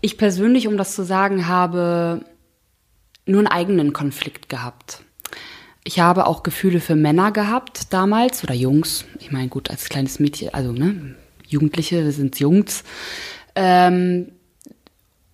[0.00, 2.24] ich persönlich, um das zu sagen, habe
[3.26, 5.02] nur einen eigenen Konflikt gehabt.
[5.84, 9.04] Ich habe auch Gefühle für Männer gehabt damals oder Jungs.
[9.18, 11.14] Ich meine, gut, als kleines Mädchen, also ne,
[11.46, 12.84] Jugendliche, wir sind Jungs.
[13.54, 14.32] Ähm,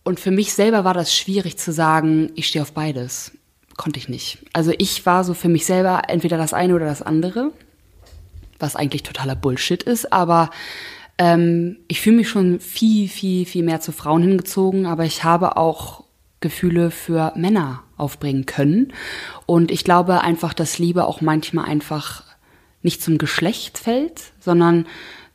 [0.09, 3.33] und für mich selber war das schwierig zu sagen, ich stehe auf beides.
[3.77, 4.39] Konnte ich nicht.
[4.55, 7.53] Also ich war so für mich selber entweder das eine oder das andere,
[8.59, 10.49] was eigentlich totaler Bullshit ist, aber
[11.19, 15.59] ähm, ich fühle mich schon viel, viel, viel mehr zu Frauen hingezogen, aber ich habe
[15.59, 16.05] auch
[16.41, 18.95] Gefühle für Männer aufbringen können.
[19.45, 22.25] Und ich glaube einfach, dass Liebe auch manchmal einfach
[22.81, 24.87] nicht zum Geschlecht fällt, sondern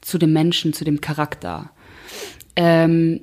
[0.02, 1.70] zu dem Menschen, zu dem Charakter.
[2.56, 3.22] Ähm,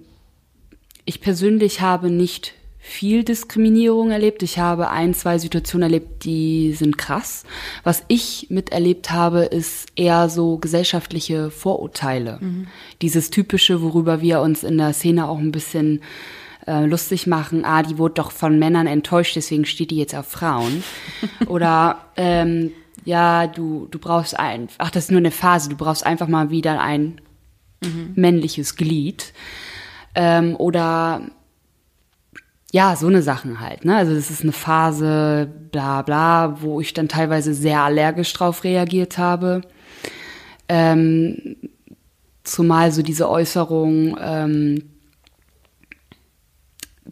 [1.04, 4.42] ich persönlich habe nicht viel Diskriminierung erlebt.
[4.42, 7.44] Ich habe ein, zwei Situationen erlebt, die sind krass.
[7.84, 12.40] Was ich miterlebt habe, ist eher so gesellschaftliche Vorurteile.
[13.02, 16.00] Dieses typische, worüber wir uns in der Szene auch ein bisschen
[16.66, 17.64] äh, lustig machen.
[17.64, 20.82] Ah, die wurde doch von Männern enttäuscht, deswegen steht die jetzt auf Frauen.
[21.46, 22.72] Oder ähm,
[23.04, 26.50] ja, du, du brauchst ein, ach, das ist nur eine Phase, du brauchst einfach mal
[26.50, 27.20] wieder ein
[28.14, 29.32] männliches Glied.
[30.14, 31.22] Ähm, oder
[32.72, 33.84] ja, so eine Sachen halt.
[33.84, 33.96] Ne?
[33.96, 39.18] Also das ist eine Phase, bla bla, wo ich dann teilweise sehr allergisch drauf reagiert
[39.18, 39.62] habe.
[40.68, 41.56] Ähm,
[42.44, 44.90] zumal so diese Äußerung, ähm,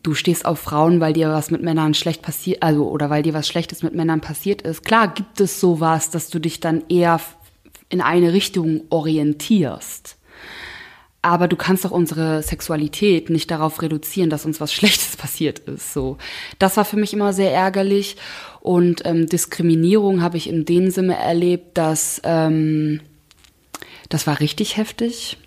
[0.02, 3.34] du stehst auf Frauen, weil dir was mit Männern schlecht passiert, also oder weil dir
[3.34, 4.84] was Schlechtes mit Männern passiert ist.
[4.84, 7.20] Klar gibt es sowas, dass du dich dann eher
[7.88, 10.17] in eine Richtung orientierst.
[11.20, 15.92] Aber du kannst doch unsere Sexualität nicht darauf reduzieren, dass uns was Schlechtes passiert ist.
[15.92, 16.18] So,
[16.58, 18.16] das war für mich immer sehr ärgerlich.
[18.60, 23.00] Und ähm, Diskriminierung habe ich in dem Sinne erlebt, dass ähm,
[24.08, 25.38] das war richtig heftig.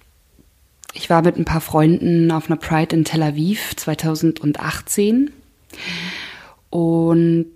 [0.93, 5.31] Ich war mit ein paar Freunden auf einer Pride in Tel Aviv 2018
[6.69, 7.51] und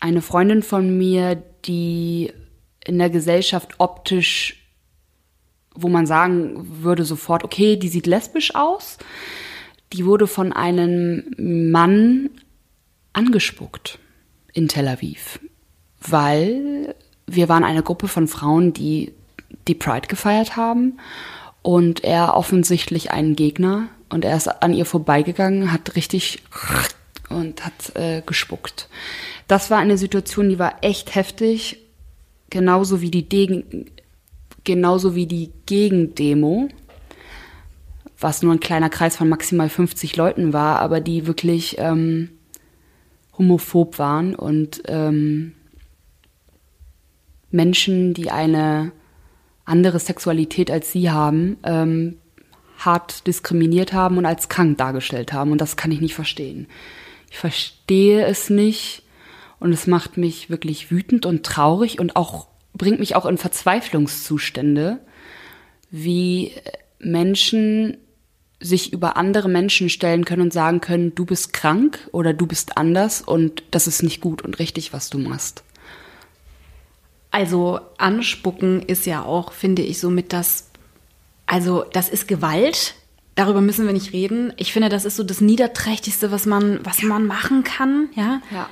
[0.00, 2.32] eine Freundin von mir, die
[2.84, 4.63] in der Gesellschaft optisch
[5.74, 8.98] wo man sagen würde sofort, okay, die sieht lesbisch aus.
[9.92, 12.30] Die wurde von einem Mann
[13.12, 13.98] angespuckt
[14.52, 15.40] in Tel Aviv,
[16.00, 16.94] weil
[17.26, 19.12] wir waren eine Gruppe von Frauen, die
[19.68, 20.98] die Pride gefeiert haben
[21.62, 26.42] und er offensichtlich einen Gegner und er ist an ihr vorbeigegangen, hat richtig
[27.28, 28.88] und hat äh, gespuckt.
[29.48, 31.78] Das war eine Situation, die war echt heftig,
[32.50, 33.90] genauso wie die Degen,
[34.64, 36.68] genauso wie die Gegendemo,
[38.18, 42.30] was nur ein kleiner Kreis von maximal 50 Leuten war, aber die wirklich ähm,
[43.36, 45.52] homophob waren und ähm,
[47.50, 48.92] Menschen, die eine
[49.64, 52.18] andere Sexualität als sie haben, ähm,
[52.78, 55.52] hart diskriminiert haben und als krank dargestellt haben.
[55.52, 56.66] Und das kann ich nicht verstehen.
[57.30, 59.02] Ich verstehe es nicht
[59.60, 64.98] und es macht mich wirklich wütend und traurig und auch bringt mich auch in Verzweiflungszustände,
[65.90, 66.52] wie
[66.98, 67.96] Menschen
[68.60, 72.78] sich über andere Menschen stellen können und sagen können, du bist krank oder du bist
[72.78, 75.64] anders und das ist nicht gut und richtig, was du machst.
[77.30, 80.70] Also anspucken ist ja auch, finde ich, somit das,
[81.46, 82.94] also das ist Gewalt.
[83.34, 84.52] Darüber müssen wir nicht reden.
[84.56, 88.08] Ich finde, das ist so das Niederträchtigste, was man, was man machen kann.
[88.14, 88.40] Ja.
[88.50, 88.68] Ja.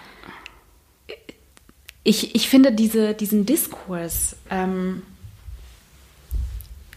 [2.04, 5.02] Ich, ich finde diese, diesen Diskurs ähm,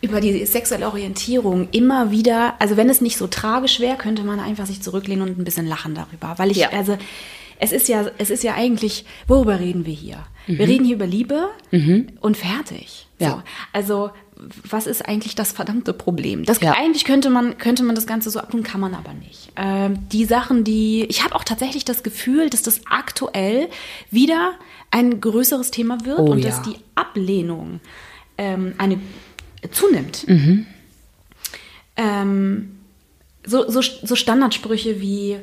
[0.02, 4.40] über die sexuelle Orientierung immer wieder, also wenn es nicht so tragisch wäre, könnte man
[4.40, 6.34] einfach sich zurücklehnen und ein bisschen lachen darüber.
[6.38, 6.70] Weil ich, Ja.
[6.70, 6.98] also
[7.60, 10.18] es ist ja, es ist ja eigentlich, worüber reden wir hier?
[10.48, 11.50] Wir reden hier über Liebe
[12.22, 13.08] und fertig.
[13.18, 13.26] So.
[13.26, 13.44] Ja.
[13.74, 14.12] Also
[14.70, 16.44] was ist eigentlich das verdammte Problem?
[16.46, 16.74] Das Ja.
[16.74, 19.50] eigentlich könnte man könnte man das Ganze so abtun, kann man aber nicht.
[19.56, 23.70] Ähm, die Sachen, die ich habe auch tatsächlich das Gefühl, dass das aktuell
[24.12, 24.52] wieder
[24.96, 26.50] ein größeres Thema wird Oh und ja.
[26.50, 27.82] dass die Ablehnung
[28.38, 28.98] ähm, eine
[29.72, 30.26] zunimmt.
[31.98, 32.78] Ähm,
[33.46, 35.38] so, so, so Standardsprüche wie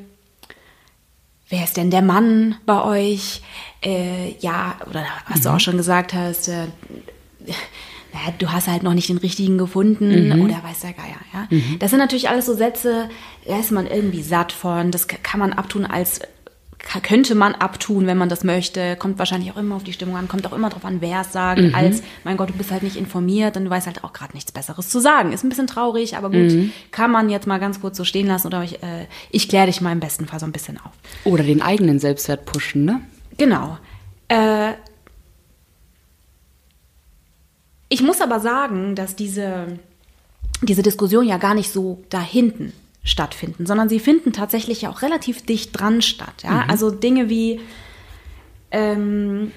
[1.51, 3.43] Wer ist denn der Mann bei euch?
[3.85, 6.69] Äh, ja, oder was du auch schon gesagt hast, äh,
[7.45, 11.19] naja, du hast halt noch nicht den richtigen gefunden oder weiß der Geier.
[11.35, 11.49] Ja?
[11.79, 13.11] Das sind natürlich alles so Sätze,
[13.47, 14.91] da ist man irgendwie satt von.
[14.93, 16.23] Das kann man abtun als
[17.03, 18.97] könnte man abtun, wenn man das möchte.
[18.97, 21.33] Kommt wahrscheinlich auch immer auf die Stimmung an, kommt auch immer drauf an, wer es
[21.33, 24.35] sagt, als, mein Gott, du bist halt nicht informiert und du weißt halt auch gerade
[24.35, 25.33] nichts Besseres zu sagen.
[25.33, 28.49] Ist ein bisschen traurig, aber gut, kann man jetzt mal ganz kurz so stehen lassen
[28.49, 30.93] oder ich, äh, ich kläre dich mal im besten Fall so ein bisschen auf.
[31.25, 33.01] Oder den eigenen Selbstwert pushen, ne?
[33.39, 33.79] Genau.
[34.29, 34.73] Äh,
[37.89, 39.79] ich muss aber sagen, dass diese,
[40.63, 42.73] diese Diskussion ja gar nicht so da hinten
[43.05, 46.43] stattfinden, sondern sie finden tatsächlich ja auch relativ dicht dran statt.
[46.45, 46.67] Ja?
[46.69, 47.61] Also Dinge wie,
[48.71, 49.53] ähm,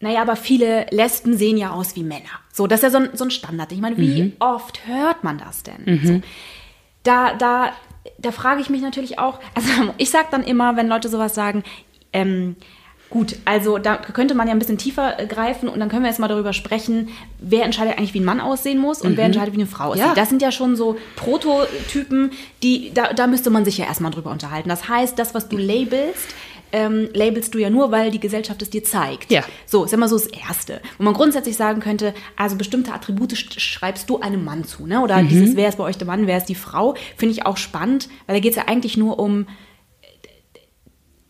[0.00, 2.40] naja, aber viele Lesben sehen ja aus wie Männer.
[2.52, 3.72] So, das ist ja so ein, so ein Standard.
[3.72, 6.00] Ich meine, wie oft hört man das denn?
[6.02, 6.20] So.
[7.02, 7.72] Da, da,
[8.18, 9.68] da frage ich mich natürlich auch, also
[9.98, 11.62] ich sage dann immer, wenn Leute sowas sagen,
[12.12, 12.56] ähm,
[13.14, 16.10] gut, also da könnte man ja ein bisschen tiefer äh, greifen und dann können wir
[16.10, 17.08] jetzt mal darüber sprechen,
[17.38, 20.04] wer entscheidet eigentlich, wie ein Mann aussehen muss und wer entscheidet, wie eine Frau aussieht.
[20.04, 20.14] Ja.
[20.14, 24.30] Das sind ja schon so Prototypen, die, da, da müsste man sich ja erstmal drüber
[24.30, 24.68] unterhalten.
[24.68, 26.34] Das heißt, das, was du labelst,
[26.72, 29.30] ähm, labelst du ja nur, weil die Gesellschaft es dir zeigt.
[29.30, 29.42] Ja.
[29.64, 30.80] So, ist immer so das Erste.
[30.98, 35.00] Wo man grundsätzlich sagen könnte, also bestimmte Attribute sch- schreibst du einem Mann zu, ne?
[35.00, 37.58] Oder dieses, wer ist bei euch der Mann, wer ist die Frau, finde ich auch
[37.58, 39.46] spannend, weil da geht es ja eigentlich nur um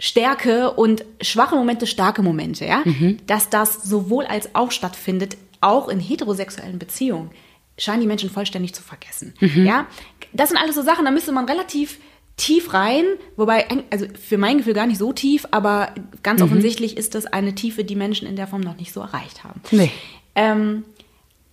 [0.05, 2.82] Stärke und schwache Momente, starke Momente, ja?
[3.26, 7.30] Dass das sowohl als auch stattfindet, auch in heterosexuellen Beziehungen,
[7.78, 9.32] scheinen die Menschen vollständig zu vergessen.
[9.40, 9.86] Ja?
[10.34, 11.98] Das sind alles so Sachen, da müsste man relativ
[12.36, 13.05] tief rein,
[13.36, 17.55] wobei, also für mein Gefühl gar nicht so tief, aber ganz offensichtlich ist das eine
[17.55, 19.62] Tiefe, die Menschen in der Form noch nicht so erreicht haben.
[19.70, 19.90] Nee.
[20.34, 20.84] Ähm,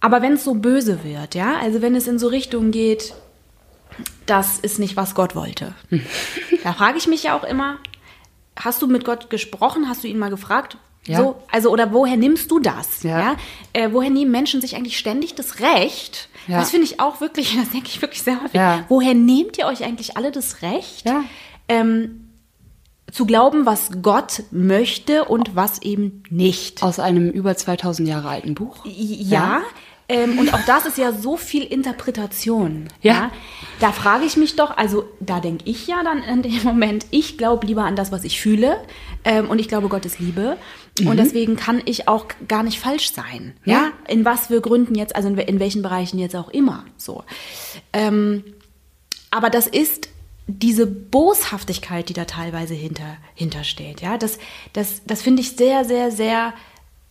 [0.01, 3.13] aber wenn es so böse wird, ja, also wenn es in so Richtungen geht,
[4.25, 5.73] das ist nicht, was Gott wollte.
[6.63, 7.77] da frage ich mich ja auch immer,
[8.55, 9.87] hast du mit Gott gesprochen?
[9.87, 10.77] Hast du ihn mal gefragt?
[11.05, 11.17] Ja.
[11.17, 13.03] So, also, oder woher nimmst du das?
[13.03, 13.35] Ja.
[13.73, 16.29] Äh, woher nehmen Menschen sich eigentlich ständig das Recht?
[16.47, 16.59] Ja.
[16.59, 18.53] Das finde ich auch wirklich, das denke ich wirklich sehr häufig.
[18.53, 18.85] Ja.
[18.87, 21.05] Woher nehmt ihr euch eigentlich alle das Recht?
[21.05, 21.23] Ja.
[21.67, 22.27] Ähm,
[23.11, 26.81] zu glauben, was Gott möchte und was eben nicht.
[26.81, 28.85] Aus einem über 2000 Jahre alten Buch.
[28.85, 29.61] Ja.
[30.11, 32.89] Ähm, und auch das ist ja so viel Interpretation.
[33.01, 33.31] Ja.
[33.79, 37.37] Da frage ich mich doch, also da denke ich ja dann in dem Moment, ich
[37.37, 38.77] glaube lieber an das, was ich fühle.
[39.23, 40.57] Ähm, und ich glaube, Gott ist Liebe.
[41.05, 43.53] Und deswegen kann ich auch gar nicht falsch sein.
[43.63, 43.73] Ja.
[43.73, 43.91] Ja.
[44.07, 46.85] In was für Gründen jetzt, also in, in welchen Bereichen jetzt auch immer.
[46.97, 47.23] So.
[47.93, 48.43] Ähm,
[49.29, 50.09] aber das ist
[50.47, 54.01] diese Boshaftigkeit, die da teilweise hinter, hintersteht.
[54.01, 54.37] Ja, das,
[54.73, 56.53] das, das finde ich sehr, sehr, sehr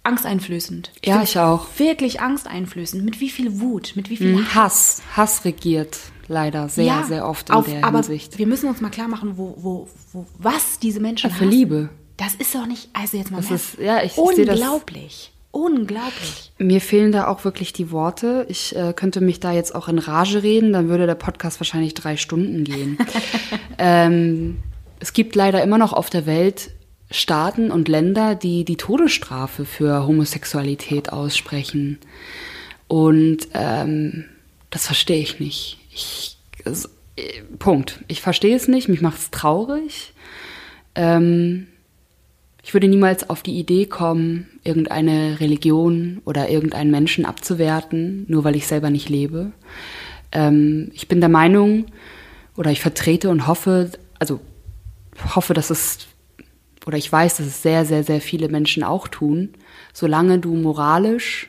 [0.03, 0.91] angsteinflößend.
[1.05, 1.67] Ja, Find ich auch.
[1.79, 3.05] Wirklich angsteinflößend.
[3.05, 4.55] Mit wie viel Wut, mit wie viel Mhm.
[4.55, 5.03] Hass.
[5.17, 5.99] Hass regiert
[6.29, 8.39] leider sehr, sehr oft in auf, der aber Hinsicht.
[8.39, 11.51] Wir müssen uns mal klar machen, wo, wo, wo, was diese Menschen Ja, für hassen.
[11.51, 11.89] Liebe.
[12.17, 15.33] Das ist doch nicht, also jetzt mal Das ist- ja, ich- ich unglaublich.
[15.51, 16.53] unglaublich.
[16.59, 18.47] Mir fehlen da auch wirklich die Worte.
[18.49, 21.95] Ich äh, könnte mich da jetzt auch in Rage reden, dann würde der Podcast wahrscheinlich
[21.95, 22.99] drei Stunden gehen.
[23.79, 24.59] ähm,
[25.01, 26.71] es gibt leider immer noch auf der Welt
[27.11, 31.99] Staaten und Länder, die die Todesstrafe für Homosexualität aussprechen.
[32.87, 34.25] Und ähm,
[34.71, 35.79] das verstehe ich nicht.
[35.93, 36.89] Ich, also,
[37.59, 38.01] Punkt.
[38.09, 40.13] Ich verstehe es nicht, mich macht es traurig.
[40.95, 41.67] Ähm,
[42.63, 48.57] ich würde niemals auf die Idee kommen, irgendeine Religion oder irgendeinen Menschen abzuwerten, nur weil
[48.57, 49.53] ich selber nicht lebe.
[50.31, 51.87] Ähm, ich bin der Meinung
[52.57, 54.41] oder ich vertrete und hoffe, also
[55.35, 56.07] hoffe, dass es
[56.91, 59.51] oder ich weiß, dass es sehr, sehr, sehr viele Menschen auch tun,
[59.93, 61.49] solange du moralisch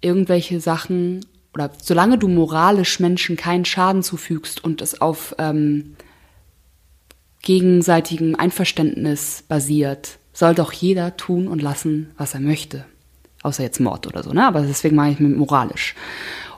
[0.00, 5.96] irgendwelche Sachen oder solange du moralisch Menschen keinen Schaden zufügst und es auf ähm,
[7.42, 12.84] gegenseitigem Einverständnis basiert, soll doch jeder tun und lassen, was er möchte.
[13.42, 14.46] Außer jetzt Mord oder so, ne?
[14.46, 15.96] Aber deswegen mache ich mit moralisch.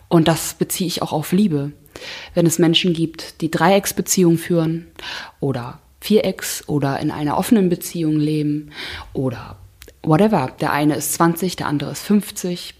[0.08, 1.72] Und das beziehe ich auch auf Liebe.
[2.34, 4.88] Wenn es Menschen gibt, die Dreiecksbeziehungen führen
[5.40, 8.70] oder Vierecks oder in einer offenen Beziehung leben
[9.12, 9.56] oder
[10.02, 10.52] whatever.
[10.60, 12.74] Der eine ist 20, der andere ist 50.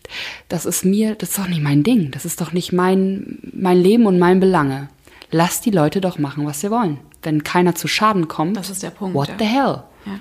[0.48, 2.10] Das ist mir, das ist doch nicht mein Ding.
[2.10, 4.88] Das ist doch nicht mein, mein Leben und mein Belange.
[5.30, 6.98] Lass die Leute doch machen, was sie wollen.
[7.22, 9.34] Wenn keiner zu Schaden kommt, Das ist der Punkt, what ja.
[9.38, 9.82] the hell?
[10.06, 10.18] Ja.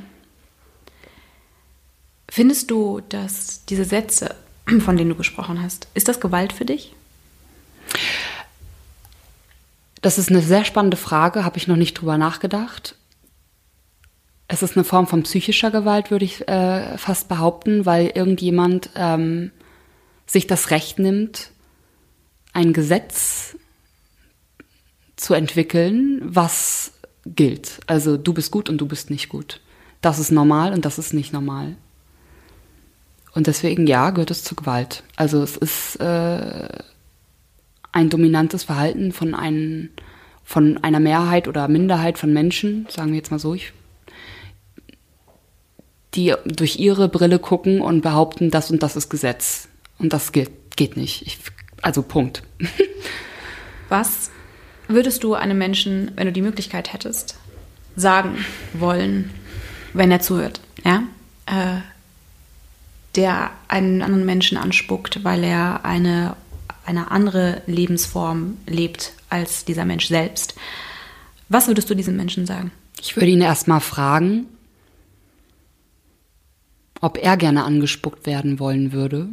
[2.30, 4.36] Findest du, dass diese Sätze,
[4.80, 6.93] von denen du gesprochen hast, ist das Gewalt für dich?
[10.02, 12.95] Das ist eine sehr spannende Frage, habe ich noch nicht drüber nachgedacht.
[14.47, 19.52] Es ist eine Form von psychischer Gewalt, würde ich äh, fast behaupten, weil irgendjemand ähm,
[20.26, 21.52] sich das Recht nimmt,
[22.54, 23.56] ein Gesetz
[25.16, 26.93] zu entwickeln, was
[27.26, 27.80] gilt.
[27.86, 29.62] Also du bist gut und du bist nicht gut.
[30.02, 31.76] Das ist normal und das ist nicht normal.
[33.34, 35.04] Und deswegen, ja, gehört es zur Gewalt.
[35.16, 36.70] Also es ist äh,
[37.91, 39.89] ein dominantes Verhalten von, ein,
[40.43, 43.73] von einer Mehrheit oder Minderheit von Menschen, sagen wir jetzt mal so, ich,
[46.15, 49.67] die durch ihre Brille gucken und behaupten, das und das ist Gesetz.
[49.99, 51.25] Und das geht, geht nicht.
[51.27, 51.39] Ich,
[51.81, 52.43] also Punkt.
[53.89, 54.31] Was
[54.87, 57.37] würdest du einem Menschen, wenn du die Möglichkeit hättest,
[57.95, 59.31] sagen wollen,
[59.93, 61.03] wenn er zuhört, ja?
[61.45, 61.81] Äh,
[63.15, 66.35] der einen anderen Menschen anspuckt, weil er eine,
[66.89, 70.55] eine andere Lebensform lebt als dieser Mensch selbst.
[71.47, 72.71] Was würdest du diesem Menschen sagen?
[72.99, 74.47] Ich würde ihn erstmal fragen,
[76.99, 79.29] ob er gerne angespuckt werden wollen würde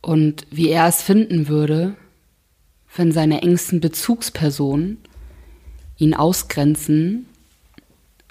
[0.00, 1.96] und wie er es finden würde,
[2.94, 4.98] wenn seine engsten Bezugspersonen
[5.98, 7.26] ihn ausgrenzen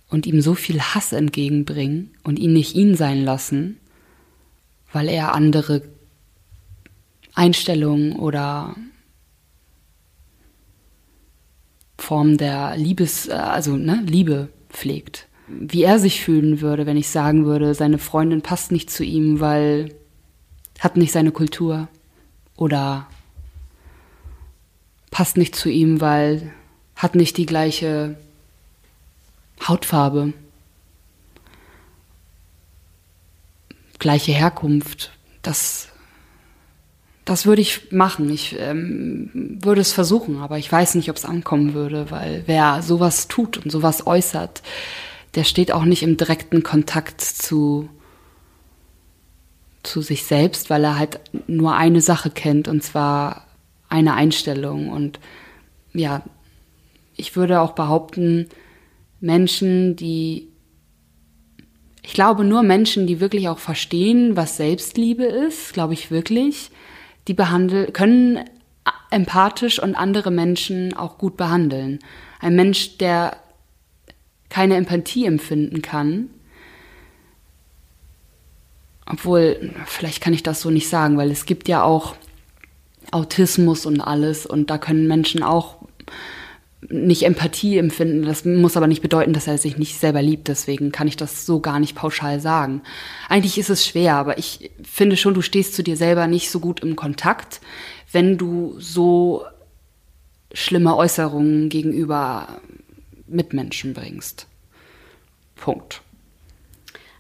[0.10, 3.78] und ihm so viel Hass entgegenbringen und ihn nicht ihn sein lassen,
[4.94, 5.84] weil er andere
[7.34, 8.76] Einstellungen oder
[11.98, 15.28] Form der Liebes, äh, also ne, Liebe pflegt.
[15.48, 19.40] Wie er sich fühlen würde, wenn ich sagen würde, seine Freundin passt nicht zu ihm,
[19.40, 19.94] weil
[20.80, 21.90] hat nicht seine Kultur
[22.56, 23.08] oder
[25.12, 26.52] passt nicht zu ihm, weil
[26.96, 28.18] hat nicht die gleiche
[29.68, 30.34] Hautfarbe,
[34.00, 35.12] gleiche Herkunft.
[35.44, 35.91] Das,
[37.32, 38.30] das würde ich machen.
[38.30, 42.82] Ich ähm, würde es versuchen, aber ich weiß nicht, ob es ankommen würde, weil wer
[42.82, 44.62] sowas tut und sowas äußert,
[45.36, 47.88] der steht auch nicht im direkten Kontakt zu,
[49.82, 53.48] zu sich selbst, weil er halt nur eine Sache kennt und zwar
[53.88, 54.90] eine Einstellung.
[54.90, 55.22] Und
[55.94, 56.24] ja,
[57.16, 58.50] ich würde auch behaupten,
[59.22, 60.50] Menschen, die,
[62.04, 66.72] ich glaube nur Menschen, die wirklich auch verstehen, was Selbstliebe ist, glaube ich wirklich,
[67.28, 68.40] die behandeln, können
[69.10, 72.00] empathisch und andere Menschen auch gut behandeln.
[72.40, 73.38] Ein Mensch, der
[74.50, 76.30] keine Empathie empfinden kann,
[79.06, 82.16] obwohl, vielleicht kann ich das so nicht sagen, weil es gibt ja auch
[83.12, 85.78] Autismus und alles und da können Menschen auch
[86.90, 88.24] nicht Empathie empfinden.
[88.24, 90.48] Das muss aber nicht bedeuten, dass er sich nicht selber liebt.
[90.48, 92.82] Deswegen kann ich das so gar nicht pauschal sagen.
[93.30, 96.60] Eigentlich ist es schwer, aber ich finde schon, du stehst zu dir selber nicht so
[96.60, 97.62] gut im Kontakt,
[98.12, 99.46] wenn du so
[100.54, 102.62] schlimme Äußerungen gegenüber
[103.28, 104.48] Mitmenschen bringst.
[105.56, 106.02] Punkt.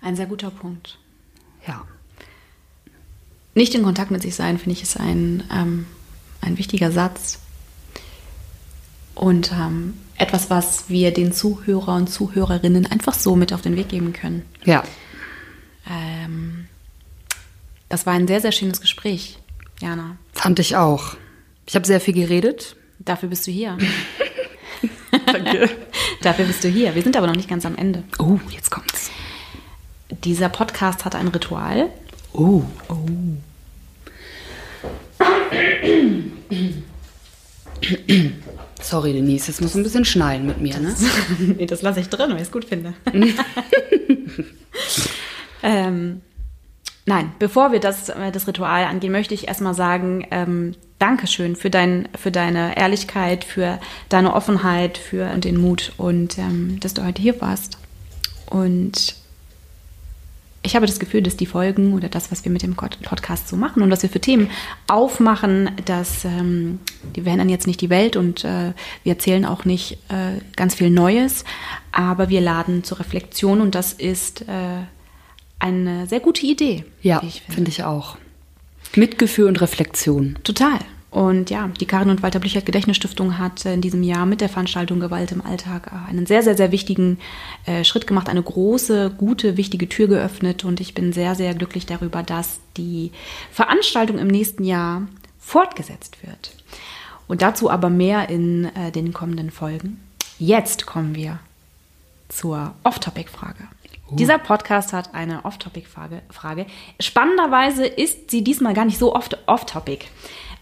[0.02, 0.98] Ein sehr guter Punkt.
[1.68, 1.86] Ja.
[3.54, 5.86] Nicht in Kontakt mit sich sein, finde ich, ist ein, ähm,
[6.42, 7.40] ein wichtiger Satz.
[9.22, 13.90] Und ähm, etwas, was wir den Zuhörer und Zuhörerinnen einfach so mit auf den Weg
[13.90, 14.42] geben können.
[14.66, 14.80] Ja.
[15.88, 16.66] Äh, ähm,
[17.88, 19.38] das war ein sehr, sehr schönes Gespräch,
[19.80, 20.18] Jana.
[20.34, 21.18] Fand ich auch.
[21.68, 22.76] Ich habe sehr viel geredet.
[22.98, 23.78] Dafür bist du hier.
[25.28, 25.70] Danke.
[26.24, 26.96] Dafür bist du hier.
[26.96, 28.02] Wir sind aber noch nicht ganz am Ende.
[28.18, 29.12] Oh, jetzt kommt's.
[30.24, 31.92] Dieser Podcast hat ein Ritual.
[32.34, 32.64] Oh.
[38.82, 40.96] Sorry, Denise, jetzt musst du ein bisschen schneiden mit mir, ne?
[41.58, 42.94] nee, das lasse ich drin, weil ich es gut finde.
[45.64, 46.22] ähm,
[47.06, 51.70] nein, bevor wir das, äh, das Ritual angehen, möchte ich erstmal sagen, ähm, Dankeschön für,
[51.70, 53.80] dein, für deine Ehrlichkeit, für
[54.10, 57.78] deine Offenheit, für den Mut und ähm, dass du heute hier warst.
[58.48, 59.16] Und
[60.64, 63.56] ich habe das Gefühl, dass die Folgen oder das, was wir mit dem Podcast so
[63.56, 64.50] machen und was wir für Themen
[64.88, 66.80] aufmachen, dass ähm,
[67.16, 70.92] die verändern jetzt nicht die Welt und äh, wir erzählen auch nicht äh, ganz viel
[70.92, 71.46] Neues,
[71.92, 74.84] aber wir laden zur Reflexion und das ist äh,
[75.58, 76.86] eine sehr gute Idee.
[77.02, 78.18] Ja, finde find ich auch.
[78.96, 80.38] Mitgefühl und Reflexion.
[80.44, 80.80] Total.
[81.12, 85.02] Und ja, die Karin und Walter Blüchert Gedächtnisstiftung hat in diesem Jahr mit der Veranstaltung
[85.02, 87.20] Gewalt im Alltag äh, einen sehr, sehr, sehr wichtigen
[87.66, 90.64] äh, Schritt gemacht, eine große, gute, wichtige Tür geöffnet.
[90.64, 93.12] Und ich bin sehr, sehr glücklich darüber, dass die
[93.52, 95.06] Veranstaltung im nächsten Jahr
[95.38, 96.56] fortgesetzt wird.
[97.28, 100.02] Und dazu aber mehr in äh, den kommenden Folgen.
[100.40, 101.40] Jetzt kommen wir
[102.30, 103.68] zur Off-Topic-Frage.
[104.10, 104.16] Uh.
[104.16, 106.22] Dieser Podcast hat eine Off-Topic-Frage.
[106.30, 106.68] Frage.
[107.02, 110.06] Spannenderweise ist sie diesmal gar nicht so oft off-topic.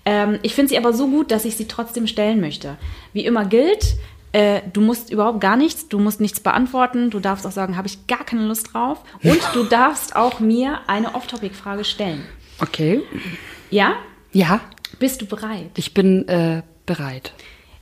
[0.10, 2.78] Ähm, ich finde sie aber so gut, dass ich sie trotzdem stellen möchte.
[3.14, 3.96] Wie immer gilt,
[4.32, 7.88] äh, du musst überhaupt gar nichts, du musst nichts beantworten, du darfst auch sagen, habe
[7.88, 9.04] ich gar keine Lust drauf.
[9.22, 12.26] Und du darfst auch mir eine Off-Topic-Frage stellen.
[12.60, 13.04] Okay.
[13.70, 13.98] Ja?
[14.32, 14.62] Ja.
[14.98, 15.70] Bist du bereit?
[15.76, 17.32] Ich bin äh, bereit.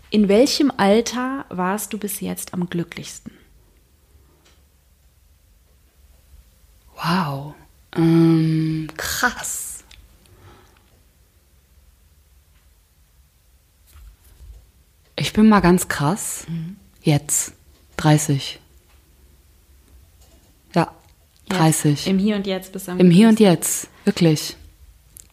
[0.09, 3.31] In welchem Alter warst du bis jetzt am glücklichsten?
[6.95, 7.53] Wow.
[7.95, 9.76] Ähm, krass.
[15.19, 16.45] Ich bin mal ganz krass.
[16.47, 16.77] Mhm.
[17.01, 17.53] Jetzt.
[17.97, 18.59] 30.
[20.75, 20.91] Ja,
[21.49, 21.91] 30.
[21.91, 22.07] Jetzt.
[22.07, 24.55] Im Hier und Jetzt bis am Im Hier und Jetzt, wirklich.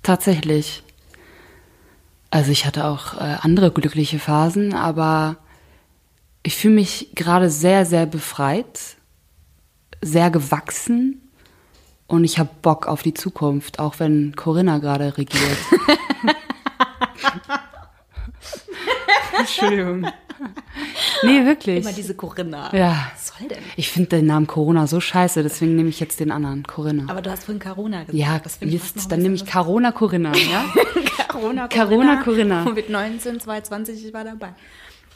[0.02, 0.82] Tatsächlich.
[2.30, 5.36] Also ich hatte auch äh, andere glückliche Phasen, aber
[6.42, 8.96] ich fühle mich gerade sehr, sehr befreit,
[10.00, 11.20] sehr gewachsen
[12.06, 15.58] und ich habe Bock auf die Zukunft, auch wenn Corinna gerade regiert.
[19.38, 20.06] Entschuldigung.
[21.22, 21.84] Nee, wirklich.
[21.84, 22.74] Immer diese Corinna.
[22.74, 23.10] Ja.
[23.12, 23.62] Was soll denn?
[23.76, 27.10] Ich finde den Namen Corona so scheiße, deswegen nehme ich jetzt den anderen, Corinna.
[27.10, 28.18] Aber du hast vorhin Corona gesagt.
[28.18, 30.64] Ja, das jetzt, dann nehme ich Corona Corinna, ja?
[31.28, 32.22] Corona Corinna.
[32.22, 32.64] Corinna.
[32.64, 34.54] Mit 19, 22, ich war dabei.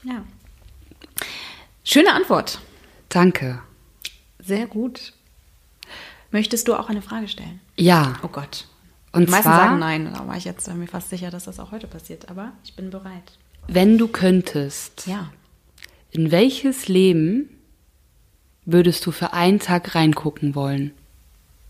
[0.04, 0.22] Ja.
[1.84, 2.60] Schöne Antwort.
[3.08, 3.60] Danke.
[4.38, 5.12] Sehr gut.
[6.30, 7.60] Möchtest du auch eine Frage stellen?
[7.76, 8.14] Ja.
[8.22, 8.66] Oh Gott.
[9.12, 11.58] Und Die meisten zwar, sagen nein, da war ich jetzt mir fast sicher, dass das
[11.58, 13.38] auch heute passiert, aber ich bin bereit.
[13.70, 15.30] Wenn du könntest, Ja.
[16.10, 17.50] in welches Leben
[18.64, 20.92] würdest du für einen Tag reingucken wollen?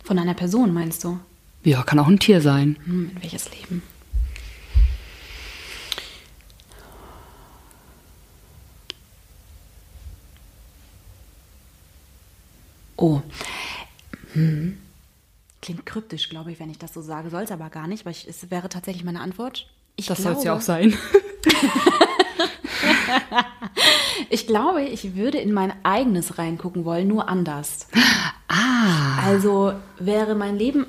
[0.05, 1.19] Von einer Person meinst du?
[1.65, 2.77] Ja, kann auch ein Tier sein.
[2.85, 3.83] Hm, in welches Leben?
[12.97, 13.23] Oh.
[14.33, 14.79] Hm.
[15.63, 17.31] Klingt kryptisch, glaube ich, wenn ich das so sage.
[17.31, 19.69] Soll es aber gar nicht, weil ich, es wäre tatsächlich meine Antwort.
[19.99, 20.95] Ich Das soll es ja auch sein.
[24.31, 27.87] Ich glaube, ich würde in mein eigenes reingucken wollen, nur anders.
[28.49, 29.23] Ah.
[29.27, 30.87] Also wäre mein Leben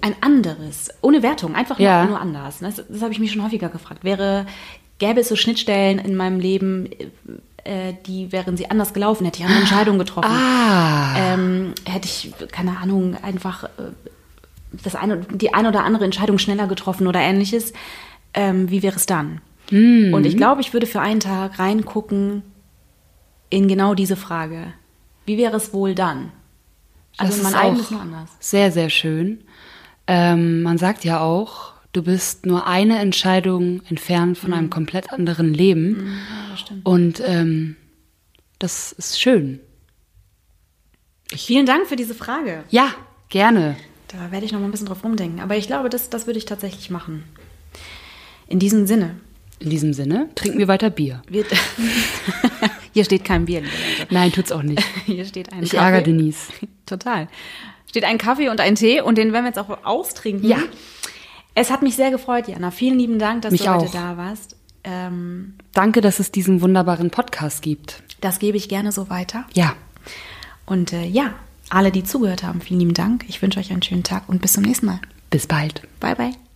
[0.00, 2.04] ein anderes, ohne Wertung, einfach nur, Ja.
[2.04, 2.58] nur anders.
[2.60, 4.04] Das, das habe ich mich schon häufiger gefragt.
[4.04, 4.46] Wäre,
[4.98, 6.88] gäbe es so Schnittstellen in meinem Leben,
[7.64, 10.30] äh, die wären sie anders gelaufen, hätte ich andere Entscheidungen getroffen.
[10.30, 11.16] Ah.
[11.18, 13.68] Ähm, hätte ich, keine Ahnung, einfach äh,
[14.84, 17.72] das eine, die eine oder andere Entscheidung schneller getroffen oder ähnliches.
[18.38, 19.40] Ähm, wie wäre es dann?
[19.70, 20.14] Hm.
[20.14, 22.42] Und ich glaube, ich würde für einen Tag reingucken
[23.50, 24.72] in genau diese Frage.
[25.26, 26.30] Wie wäre es wohl dann?
[27.16, 28.30] Also Das mein ist eigenes auch anders.
[28.38, 29.42] Sehr, sehr schön.
[30.06, 35.52] Ähm, man sagt ja auch, du bist nur eine Entscheidung entfernt von einem komplett anderen
[35.52, 36.18] Leben.
[36.54, 36.86] Stimmt.
[36.86, 37.76] Und ähm,
[38.60, 39.58] das ist schön.
[41.34, 42.62] Vielen Dank für diese Frage.
[42.70, 42.94] Ja,
[43.28, 43.76] gerne.
[44.06, 45.40] Da werde ich noch mal ein bisschen drauf rumdenken.
[45.40, 47.24] Aber ich glaube, das, das würde ich tatsächlich machen.
[48.48, 49.16] In diesem Sinne.
[49.60, 51.22] In diesem Sinne, trinken wir weiter Bier.
[51.28, 51.46] Wird
[52.94, 53.62] Hier steht kein Bier.
[54.10, 54.82] Nein, tut's auch nicht.
[55.06, 55.84] Hier steht ein Ich Kaffee.
[55.84, 56.48] ärgere Denise.
[56.86, 57.28] Total.
[57.88, 60.48] Steht ein Kaffee und ein Tee und den werden wir jetzt auch austrinken.
[60.48, 60.58] Ja.
[61.54, 62.70] Es hat mich sehr gefreut, Jana.
[62.70, 63.92] Vielen lieben Dank, dass Mich du heute auch.
[63.92, 64.56] da warst.
[64.84, 68.02] Ähm, Danke, dass es diesen wunderbaren Podcast gibt.
[68.20, 69.44] das gebe ich gerne so weiter.
[69.54, 69.74] Ja,
[70.66, 71.34] Und äh, ja,
[71.70, 73.24] alle, die zugehört haben, vielen lieben Dank.
[73.28, 75.00] Ich wünsche euch einen schönen Tag und bis zum nächsten Mal.
[75.30, 75.82] Bis bald.
[76.00, 76.47] Bye, bye.